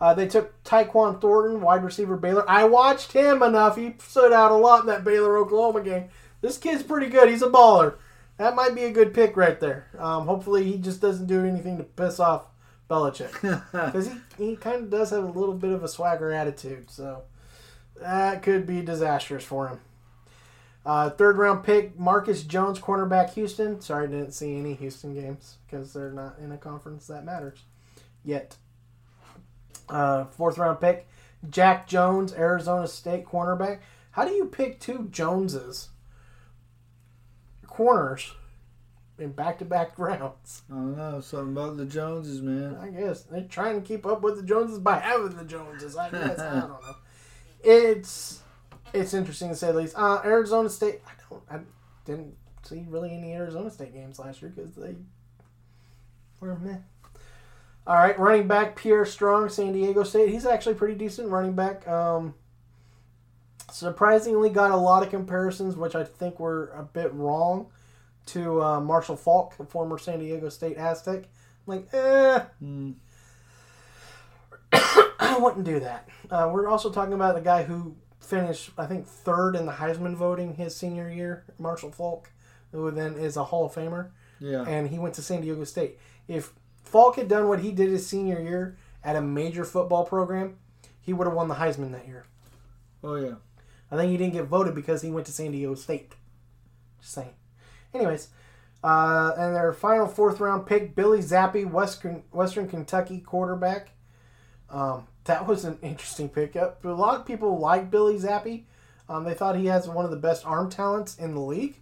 [0.00, 2.48] Uh, they took Tyquan Thornton, wide receiver Baylor.
[2.48, 3.76] I watched him enough.
[3.76, 6.08] He stood out a lot in that Baylor Oklahoma game.
[6.40, 7.28] This kid's pretty good.
[7.28, 7.94] He's a baller.
[8.36, 9.88] That might be a good pick right there.
[9.98, 12.46] Um, hopefully, he just doesn't do anything to piss off
[12.90, 13.32] Belichick
[13.72, 16.90] because he, he kind of does have a little bit of a swagger attitude.
[16.90, 17.22] So
[18.00, 19.80] that could be disastrous for him.
[20.84, 23.80] Uh, third round pick Marcus Jones, cornerback Houston.
[23.80, 27.60] Sorry, I didn't see any Houston games because they're not in a conference that matters
[28.22, 28.56] yet.
[29.88, 31.06] Uh, fourth round pick
[31.50, 33.80] Jack Jones, Arizona State cornerback.
[34.12, 35.88] How do you pick two Joneses?
[37.66, 38.32] Corners
[39.18, 40.62] in back to back rounds.
[40.70, 41.20] I don't know.
[41.20, 42.76] Something about the Joneses, man.
[42.80, 45.96] I guess they're trying to keep up with the Joneses by having the Joneses.
[45.96, 46.96] I guess I don't know.
[47.62, 48.40] It's
[48.92, 49.94] it's interesting to say the least.
[49.96, 51.00] Uh, Arizona State.
[51.06, 51.42] I don't.
[51.50, 51.58] I
[52.04, 54.94] didn't see really any Arizona State games last year because they
[56.40, 56.78] were meh.
[57.86, 60.30] All right, running back Pierre Strong, San Diego State.
[60.30, 61.86] He's actually pretty decent running back.
[61.86, 62.34] Um,
[63.70, 67.66] surprisingly, got a lot of comparisons, which I think were a bit wrong,
[68.26, 71.24] to uh, Marshall Faulk, the former San Diego State Aztec.
[71.66, 72.40] I'm like, eh.
[75.20, 76.08] I wouldn't do that.
[76.30, 80.14] Uh, we're also talking about the guy who finished, I think, third in the Heisman
[80.16, 81.44] voting his senior year.
[81.58, 82.30] Marshall Faulk,
[82.72, 84.10] who then is a Hall of Famer,
[84.40, 84.62] Yeah.
[84.66, 85.98] and he went to San Diego State.
[86.28, 86.52] If
[86.84, 90.56] Faulk had done what he did his senior year at a major football program,
[91.00, 92.24] he would have won the Heisman that year.
[93.02, 93.34] oh yeah.
[93.90, 96.14] I think he didn't get voted because he went to San Diego State.
[97.00, 97.34] Just saying.
[97.92, 98.28] Anyways,
[98.82, 103.90] uh, and their final fourth round pick, Billy Zappe, Western Western Kentucky quarterback.
[104.70, 106.84] Um, that was an interesting pickup.
[106.84, 108.64] A lot of people like Billy Zappe.
[109.08, 111.76] Um, they thought he has one of the best arm talents in the league.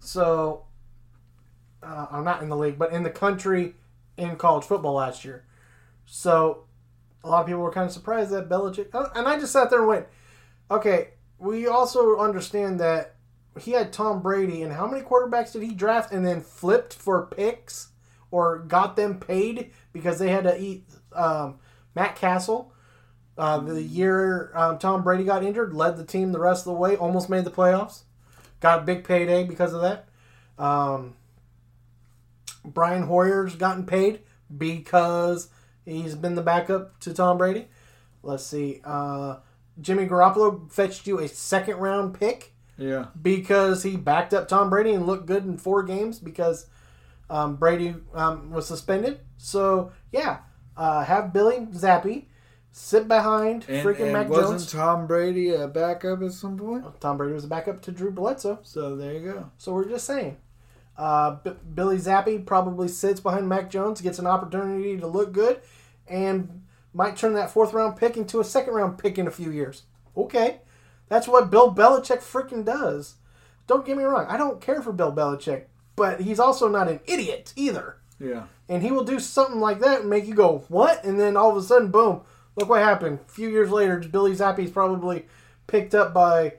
[0.00, 0.64] So,
[1.82, 3.74] uh, I'm not in the league, but in the country
[4.16, 5.44] in college football last year.
[6.04, 6.64] So,
[7.24, 8.88] a lot of people were kind of surprised that Belichick.
[9.14, 10.06] And I just sat there and went,
[10.70, 11.08] okay,
[11.38, 13.16] we also understand that
[13.58, 17.26] he had Tom Brady, and how many quarterbacks did he draft and then flipped for
[17.26, 17.88] picks
[18.30, 21.58] or got them paid because they had to eat um,
[21.94, 22.72] Matt Cassel?
[23.38, 26.78] Uh, the year um, Tom Brady got injured, led the team the rest of the
[26.78, 28.02] way, almost made the playoffs,
[28.60, 30.08] got a big payday because of that.
[30.58, 31.16] Um,
[32.66, 34.20] Brian Hoyer's gotten paid
[34.56, 35.48] because
[35.84, 37.68] he's been the backup to Tom Brady.
[38.22, 38.80] Let's see.
[38.84, 39.36] Uh,
[39.80, 43.06] Jimmy Garoppolo fetched you a second round pick Yeah.
[43.20, 46.66] because he backed up Tom Brady and looked good in four games because
[47.30, 49.20] um, Brady um, was suspended.
[49.36, 50.38] So yeah,
[50.76, 52.24] uh, have Billy Zappe
[52.72, 54.72] sit behind And, freaking and Mac wasn't Jones.
[54.72, 56.84] Tom Brady a backup at some point?
[57.00, 58.58] Tom Brady was a backup to Drew Bledsoe.
[58.62, 59.50] So there you go.
[59.58, 60.36] So we're just saying.
[60.96, 65.60] Uh, B- Billy Zappe probably sits behind Mac Jones, gets an opportunity to look good,
[66.08, 66.62] and
[66.94, 69.82] might turn that fourth round pick into a second round pick in a few years.
[70.16, 70.60] Okay.
[71.08, 73.16] That's what Bill Belichick freaking does.
[73.66, 74.26] Don't get me wrong.
[74.28, 77.98] I don't care for Bill Belichick, but he's also not an idiot either.
[78.18, 78.44] Yeah.
[78.68, 81.04] And he will do something like that and make you go, what?
[81.04, 82.22] And then all of a sudden, boom,
[82.56, 83.20] look what happened.
[83.28, 85.26] A few years later, Billy Zappe's probably
[85.66, 86.54] picked up by,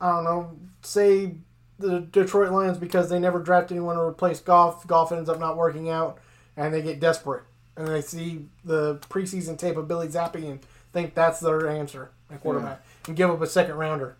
[0.00, 1.36] I don't know, say
[1.78, 4.86] the Detroit Lions because they never drafted anyone to replace Goff.
[4.86, 6.18] Goff ends up not working out,
[6.56, 7.44] and they get desperate.
[7.76, 10.60] And they see the preseason tape of Billy Zappe and
[10.92, 14.16] think that's their answer at quarterback and give up a second rounder.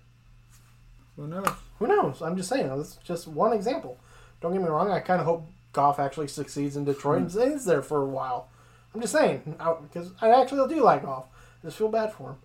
[1.16, 1.48] Who knows?
[1.78, 2.22] Who knows?
[2.22, 2.68] I'm just saying.
[2.68, 3.98] That's just one example.
[4.40, 4.90] Don't get me wrong.
[4.90, 7.38] I kind of hope Goff actually succeeds in Detroit and hmm.
[7.38, 8.48] stays there for a while.
[8.94, 11.26] I'm just saying because I actually do like Goff.
[11.62, 12.36] I just feel bad for him.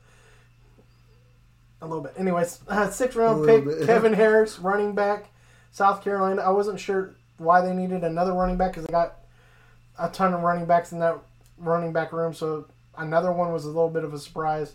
[1.82, 2.14] A little bit.
[2.18, 3.86] Anyways, uh, six round pick bit.
[3.86, 5.30] Kevin Harris, running back,
[5.72, 6.42] South Carolina.
[6.42, 9.18] I wasn't sure why they needed another running back because they got
[10.00, 11.18] a ton of running backs in that
[11.58, 12.34] running back room.
[12.34, 12.66] So
[12.98, 14.74] another one was a little bit of a surprise.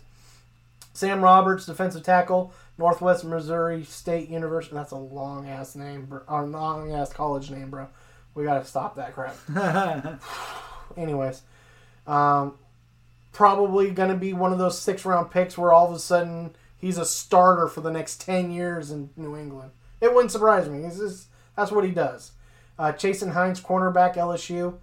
[0.93, 4.75] Sam Roberts, defensive tackle, Northwest Missouri State University.
[4.75, 6.07] That's a long ass name.
[6.27, 7.87] Or long ass college name, bro.
[8.35, 9.35] We gotta stop that crap.
[10.97, 11.41] Anyways,
[12.07, 12.57] um,
[13.31, 16.97] probably gonna be one of those six round picks where all of a sudden he's
[16.97, 19.71] a starter for the next ten years in New England.
[20.01, 20.83] It wouldn't surprise me.
[20.89, 22.33] Just, that's what he does.
[22.77, 24.75] Uh, Chasen Hines, cornerback, LSU.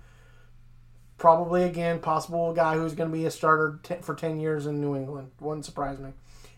[1.19, 4.97] Probably again possible guy who's going to be a starter for ten years in New
[4.97, 5.33] England.
[5.41, 6.13] Wouldn't surprise me.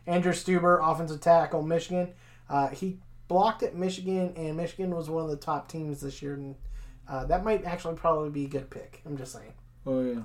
[0.06, 2.12] Andrew Stueber, offensive tackle, Michigan.
[2.48, 6.34] Uh, he blocked at Michigan, and Michigan was one of the top teams this year,
[6.34, 6.54] and
[7.08, 9.00] uh, that might actually probably be a good pick.
[9.04, 9.52] I'm just saying.
[9.84, 10.20] Oh yeah.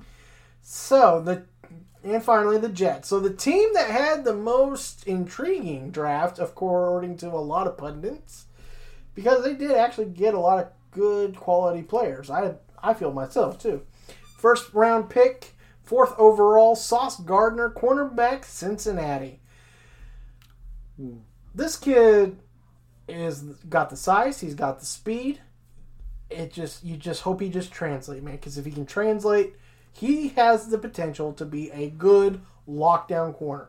[0.70, 1.46] So the
[2.04, 3.08] and finally the Jets.
[3.08, 8.44] So the team that had the most intriguing draft, according to a lot of pundits,
[9.14, 12.28] because they did actually get a lot of good quality players.
[12.28, 13.80] I I feel myself too.
[14.36, 15.54] First round pick,
[15.84, 19.40] fourth overall, Sauce Gardner, cornerback, Cincinnati.
[21.54, 22.40] This kid
[23.08, 25.40] is got the size, he's got the speed.
[26.28, 28.36] It just you just hope he just translate, man.
[28.36, 29.54] Because if he can translate,
[29.92, 33.68] he has the potential to be a good lockdown corner.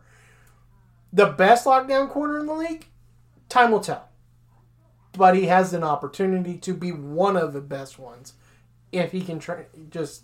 [1.11, 2.87] The best lockdown corner in the league,
[3.47, 4.09] time will tell.
[5.13, 8.33] But he has an opportunity to be one of the best ones
[8.91, 10.23] if he can tra- just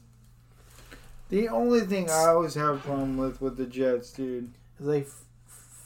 [1.30, 5.24] The only thing I always have a problem with with the Jets, dude, they f-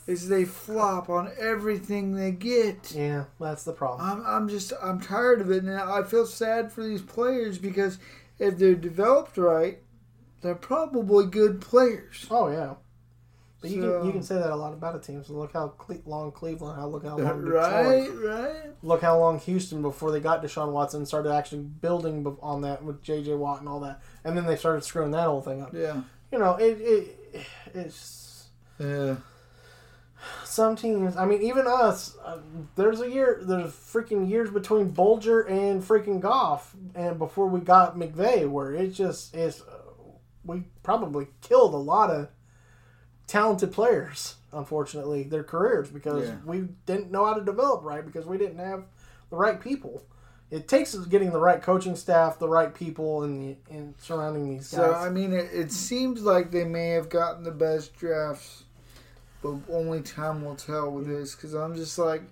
[0.06, 2.92] is they flop on everything they get.
[2.94, 4.06] yeah, that's the problem.
[4.06, 7.98] I'm, I'm just I'm tired of it, and I feel sad for these players because
[8.38, 9.78] if they're developed right,
[10.40, 12.26] they're probably good players.
[12.30, 12.74] Oh yeah.
[13.60, 15.22] But you can you can say that a lot about a team.
[15.22, 18.72] So look how Cle- long Cleveland, how look how long Detroit, Right, right.
[18.82, 23.02] look how long Houston before they got Deshaun Watson started actually building on that with
[23.02, 23.34] J.J.
[23.34, 25.74] Watt and all that, and then they started screwing that whole thing up.
[25.74, 26.00] Yeah,
[26.32, 29.16] You know, it, it it's yeah.
[30.44, 31.18] some teams.
[31.18, 32.16] I mean, even us.
[32.24, 32.38] Uh,
[32.76, 33.40] there's a year.
[33.42, 38.94] There's freaking years between Bulger and freaking Goff, and before we got McVay, where it
[38.94, 39.62] just is.
[40.44, 42.28] We probably killed a lot of
[43.26, 44.36] talented players.
[44.52, 46.36] Unfortunately, their careers because Yeah.
[46.44, 48.84] we didn't know how to develop right because we didn't have
[49.30, 50.02] the right people.
[50.50, 54.68] It takes getting the right coaching staff, the right people, and the and surrounding these
[54.72, 54.76] guys.
[54.78, 58.64] So I mean, it, it seems like they may have gotten the best drafts,
[59.42, 61.36] but only time will tell with this.
[61.36, 62.22] Because I'm just like,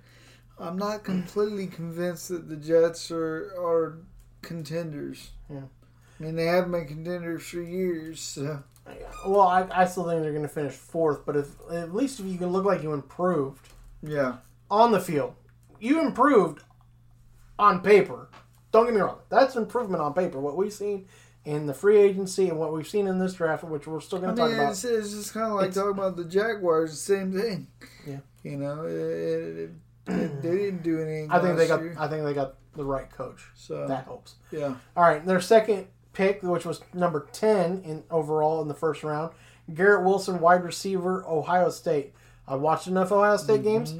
[0.58, 3.98] I'm not completely convinced that the Jets are are
[4.42, 5.30] contenders.
[5.48, 5.68] Yeah.
[6.18, 8.20] I mean, they haven't been contenders for years.
[8.20, 8.62] So
[9.26, 12.26] well, I, I still think they're going to finish fourth, but if at least if
[12.26, 13.68] you can look like you improved
[14.02, 14.36] yeah,
[14.70, 15.34] on the field,
[15.78, 16.62] you improved
[17.58, 18.28] on paper.
[18.72, 20.38] Don't get me wrong, that's improvement on paper.
[20.38, 21.06] What we've seen
[21.44, 24.34] in the free agency and what we've seen in this draft, which we're still going
[24.34, 24.72] to mean, talk about.
[24.72, 26.90] it's, it's just kind of like It's- talking about the Jaguars.
[26.90, 27.66] The same thing.
[28.06, 28.18] Yeah.
[28.42, 29.70] You know, it, it,
[30.06, 31.30] it- they didn't do anything.
[31.30, 31.80] I think they got.
[31.82, 31.94] year.
[31.98, 33.46] I think they got the right coach.
[33.54, 34.34] So That helps.
[34.50, 39.02] yeah, All right, their second pick, which was number ten in overall in the first
[39.02, 39.32] round,
[39.72, 42.12] Garrett Wilson, wide receiver, Ohio State.
[42.46, 43.94] I watched enough Ohio State games.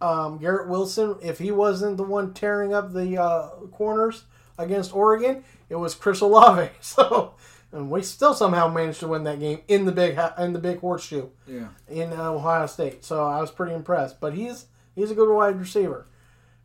[0.00, 4.24] Um, Garrett Wilson, if he wasn't the one tearing up the uh, corners
[4.58, 6.70] against Oregon, it was Chris Olave.
[6.80, 7.34] So,
[7.72, 10.78] and we still somehow managed to win that game in the big in the big
[10.78, 11.68] horseshoe yeah.
[11.88, 13.04] in uh, Ohio State.
[13.04, 14.20] So I was pretty impressed.
[14.20, 16.06] But he's he's a good wide receiver.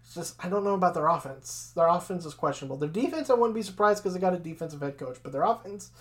[0.09, 1.71] It's just I don't know about their offense.
[1.75, 2.77] Their offense is questionable.
[2.77, 5.19] Their defense, I wouldn't be surprised because they got a defensive head coach.
[5.21, 5.91] But their offense,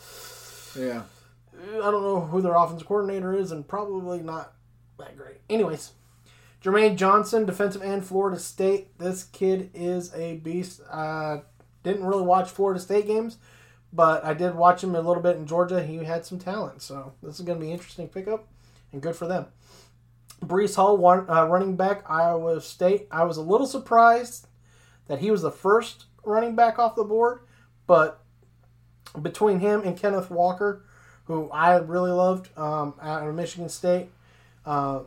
[0.75, 1.03] Yeah.
[1.55, 4.55] I don't know who their offense coordinator is, and probably not
[4.99, 5.43] that great.
[5.51, 5.91] Anyways,
[6.65, 8.97] Jermaine Johnson, defensive end, Florida State.
[8.99, 10.81] This kid is a beast.
[10.91, 11.41] Uh,
[11.83, 13.37] didn't really watch Florida State games,
[13.93, 15.83] but I did watch him a little bit in Georgia.
[15.83, 18.49] He had some talent, so this is going to be an interesting pickup,
[18.91, 19.49] and good for them.
[20.45, 23.07] Breece Hall, one, uh, running back, Iowa State.
[23.11, 24.47] I was a little surprised
[25.07, 27.41] that he was the first running back off the board,
[27.87, 28.23] but
[29.21, 30.85] between him and Kenneth Walker,
[31.25, 34.11] who I really loved um, out of Michigan State,
[34.65, 35.01] uh,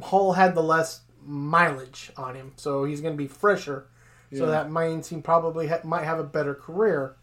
[0.00, 3.86] Hall had the less mileage on him, so he's going to be fresher.
[4.32, 7.14] So that means he probably ha- might have a better career.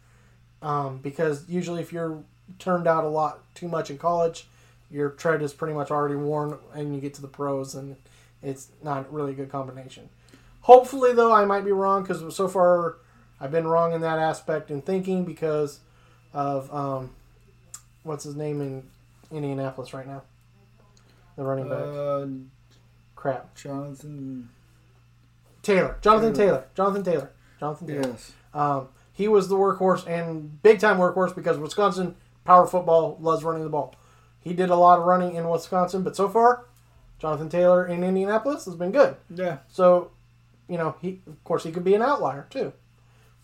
[0.62, 2.22] Um, because usually, if you're
[2.58, 4.46] turned out a lot too much in college,
[4.92, 7.96] your tread is pretty much already worn, and you get to the pros, and
[8.42, 10.08] it's not really a good combination.
[10.60, 12.96] Hopefully, though, I might be wrong because so far
[13.40, 15.80] I've been wrong in that aspect in thinking because
[16.32, 17.10] of um,
[18.04, 18.82] what's his name in
[19.36, 20.22] Indianapolis right now,
[21.36, 21.78] the running back.
[21.78, 22.26] Uh,
[23.16, 24.50] Crap, Jonathan.
[25.62, 26.46] Taylor, Jonathan Taylor.
[26.46, 27.30] Taylor, Jonathan Taylor,
[27.60, 28.08] Jonathan Taylor.
[28.08, 28.32] Yes.
[28.52, 33.62] Um, he was the workhorse and big time workhorse because Wisconsin power football loves running
[33.62, 33.94] the ball.
[34.42, 36.66] He did a lot of running in Wisconsin, but so far,
[37.18, 39.16] Jonathan Taylor in Indianapolis has been good.
[39.34, 39.58] Yeah.
[39.68, 40.10] So,
[40.68, 42.72] you know, he of course he could be an outlier too,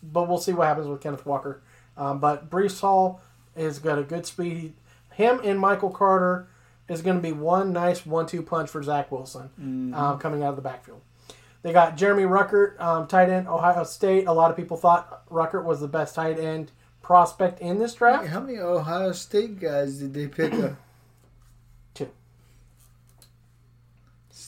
[0.03, 1.61] but we'll see what happens with Kenneth Walker.
[1.97, 3.21] Um, but Breece Hall
[3.55, 4.73] has got a good speed.
[5.13, 6.47] Him and Michael Carter
[6.87, 9.49] is going to be one nice one-two punch for Zach Wilson
[9.93, 11.01] um, coming out of the backfield.
[11.61, 14.27] They got Jeremy Ruckert, um, tight end, Ohio State.
[14.27, 16.71] A lot of people thought Ruckert was the best tight end
[17.01, 18.27] prospect in this draft.
[18.27, 20.77] How many Ohio State guys did they pick up?
[21.93, 22.09] Two.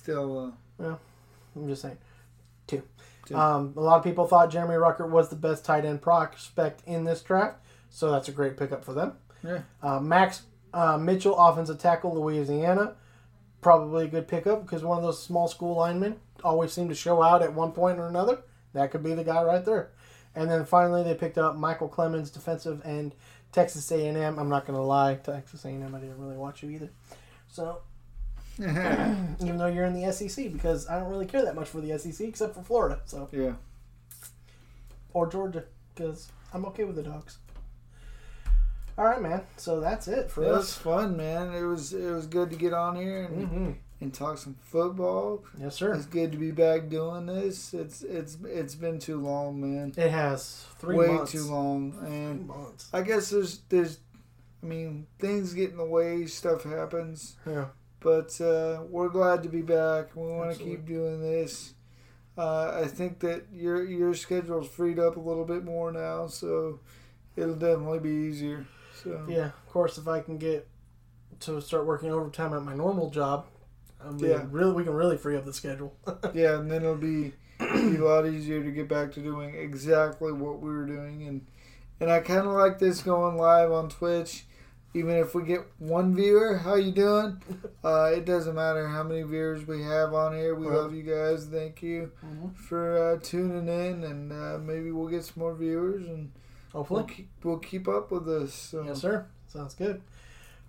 [0.01, 0.95] Still, uh,
[1.55, 1.97] I'm just saying.
[2.65, 2.81] Two.
[3.25, 3.35] Two.
[3.35, 7.03] Um, a lot of people thought Jeremy Rucker was the best tight end prospect in
[7.03, 7.57] this draft,
[7.89, 9.13] so that's a great pickup for them.
[9.43, 9.59] yeah.
[9.83, 10.43] Uh, Max
[10.73, 12.95] uh, Mitchell, offensive tackle, Louisiana.
[13.61, 17.21] Probably a good pickup because one of those small school linemen always seem to show
[17.21, 18.39] out at one point or another.
[18.73, 19.91] That could be the guy right there.
[20.33, 23.13] And then finally, they picked up Michael Clemons, defensive end,
[23.51, 24.39] Texas A&M.
[24.39, 25.93] I'm not going to lie, Texas A&M.
[25.93, 26.89] I didn't really watch you either.
[27.47, 27.81] So
[28.59, 31.97] even though you're in the SEC, because I don't really care that much for the
[31.97, 33.53] SEC except for Florida, so Yeah.
[35.13, 35.63] or Georgia,
[35.95, 37.37] because I'm okay with the dogs.
[38.97, 39.41] All right, man.
[39.57, 40.73] So that's it for It was us.
[40.77, 41.53] fun, man.
[41.53, 43.75] It was it was good to get on here and, Mhm.
[44.01, 45.43] and talk some football.
[45.57, 45.93] Yes, sir.
[45.93, 47.73] It's good to be back doing this.
[47.73, 49.93] It's it's it's been too long, man.
[49.95, 51.31] It has three Way months.
[51.31, 52.89] too long, Three and months.
[52.93, 53.99] I guess there's there's,
[54.61, 56.25] I mean, things get in the way.
[56.27, 57.37] Stuff happens.
[57.47, 57.67] Yeah.
[58.01, 60.15] But uh, we're glad to be back.
[60.15, 61.75] We want to keep doing this.
[62.37, 66.79] Uh, I think that your your schedule's freed up a little bit more now, so
[67.35, 68.65] it'll definitely be easier.
[69.03, 69.45] So Yeah.
[69.47, 70.67] Of course, if I can get
[71.41, 73.45] to start working overtime at my normal job,
[74.03, 74.45] I mean, Yeah.
[74.49, 75.95] really, we can really free up the schedule.
[76.33, 80.31] yeah, and then it'll be, be a lot easier to get back to doing exactly
[80.31, 81.45] what we were doing, and
[81.99, 84.45] and I kind of like this going live on Twitch.
[84.93, 87.41] Even if we get one viewer, how you doing?
[87.83, 90.53] Uh, it doesn't matter how many viewers we have on here.
[90.53, 90.77] We Right.
[90.77, 91.45] love you guys.
[91.47, 92.11] Thank you
[92.53, 96.31] for uh, tuning in, and uh, maybe we'll get some more viewers, and
[96.73, 97.05] we'll Hopefully.
[97.11, 98.53] keep, we'll keep up with this.
[98.53, 98.83] So.
[98.83, 99.25] Yes, sir.
[99.47, 100.03] Sounds good.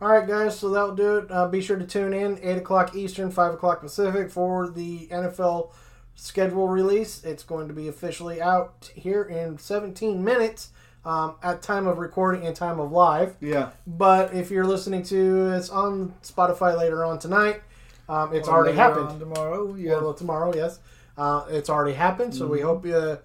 [0.01, 1.31] All right, guys, so that'll do it.
[1.31, 5.73] Uh, be sure to tune in 8 o'clock Eastern, 5 o'clock Pacific for the NFL
[6.15, 7.23] schedule release.
[7.25, 10.71] It's going to be officially out here in 17 minutes
[11.05, 13.37] um, at time of recording and time of live.
[13.41, 13.71] Yeah.
[13.87, 17.63] But if you're listening to it's on Spotify later on tonight,
[18.09, 19.19] um, it's Or already happened.
[19.21, 19.75] tomorrow.
[19.75, 20.01] Yeah.
[20.01, 20.79] Well, tomorrow, yes.
[21.17, 22.63] Uh, it's already happened, so we Mhm.
[22.65, 23.19] hope you,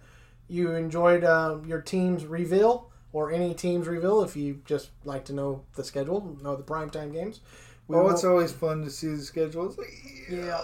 [0.50, 5.34] you enjoyed uh, your team's reveal or any team's reveal if you just like to
[5.34, 7.40] know the schedule, know the primetime games.
[7.88, 9.68] We oh, it's always fun to see the schedule.
[9.68, 9.88] It's like,
[10.30, 10.62] yeah.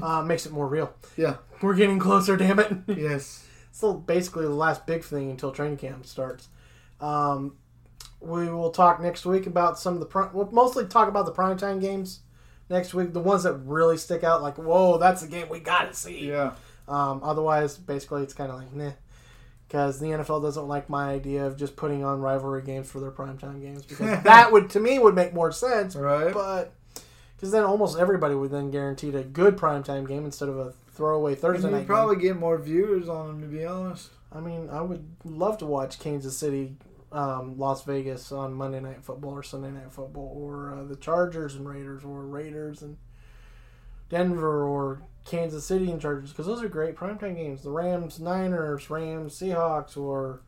[0.02, 0.94] uh, makes it more real.
[1.16, 1.36] Yeah.
[1.60, 2.72] We're getting closer, damn it.
[2.96, 3.44] yes.
[3.74, 6.46] Still basically the last big thing until training camp starts.
[7.00, 7.56] Um,
[8.20, 11.32] we will talk next week about some of the pri- we'll mostly talk about the
[11.32, 12.20] primetime games
[12.70, 14.42] next week, the ones that really stick out.
[14.42, 16.28] Like, whoa, that's the game we got to see.
[16.28, 16.52] Yeah.
[16.86, 18.92] Um, otherwise, basically, it's kind of like nah,
[19.66, 23.10] because the NFL doesn't like my idea of just putting on rivalry games for their
[23.10, 25.96] primetime games because that would to me would make more sense.
[25.96, 26.32] Right.
[26.32, 26.72] But
[27.34, 31.34] because then almost everybody would then guaranteed a good primetime game instead of a throwaway
[31.34, 31.86] Thursday And night.
[31.86, 34.10] probably get more viewers on them, to be honest.
[34.32, 36.76] I mean, I would love to watch Kansas City,
[37.12, 41.54] um, Las Vegas on Monday Night Football or Sunday Night Football, or uh, the Chargers
[41.54, 42.96] and Raiders, or Raiders and
[44.08, 47.62] Denver, or Kansas City and Chargers, because those are great primetime games.
[47.62, 50.42] The Rams, Niners, Rams, Seahawks, or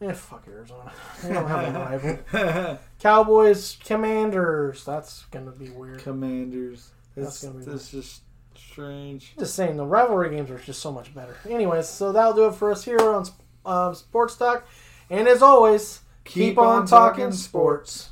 [0.00, 0.92] yeah, fuck Arizona.
[1.22, 1.78] They don't have a
[2.32, 2.78] rival.
[3.00, 4.84] Cowboys, Commanders.
[4.84, 6.00] That's gonna be weird.
[6.02, 6.90] Commanders.
[7.16, 8.22] That's That's, gonna be that's just
[8.78, 9.34] strange.
[9.36, 11.36] Just saying, the rivalry games are just so much better.
[11.48, 13.26] Anyways, so that'll do it for us here on
[13.66, 14.68] um, Sports Talk.
[15.10, 18.10] And as always, keep, on, talking, sports.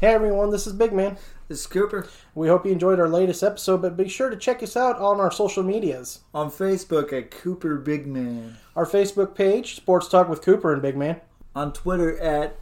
[0.00, 1.18] Hey everyone, this is Big Man.
[1.48, 2.06] This is Cooper.
[2.36, 5.18] We hope you enjoyed our latest episode, but be sure to check us out on
[5.18, 6.20] our social medias.
[6.32, 8.58] On Facebook at Cooper Big Man.
[8.76, 11.20] Our Facebook page, Sports Talk with Cooper and Big Man.
[11.56, 12.56] On Twitter at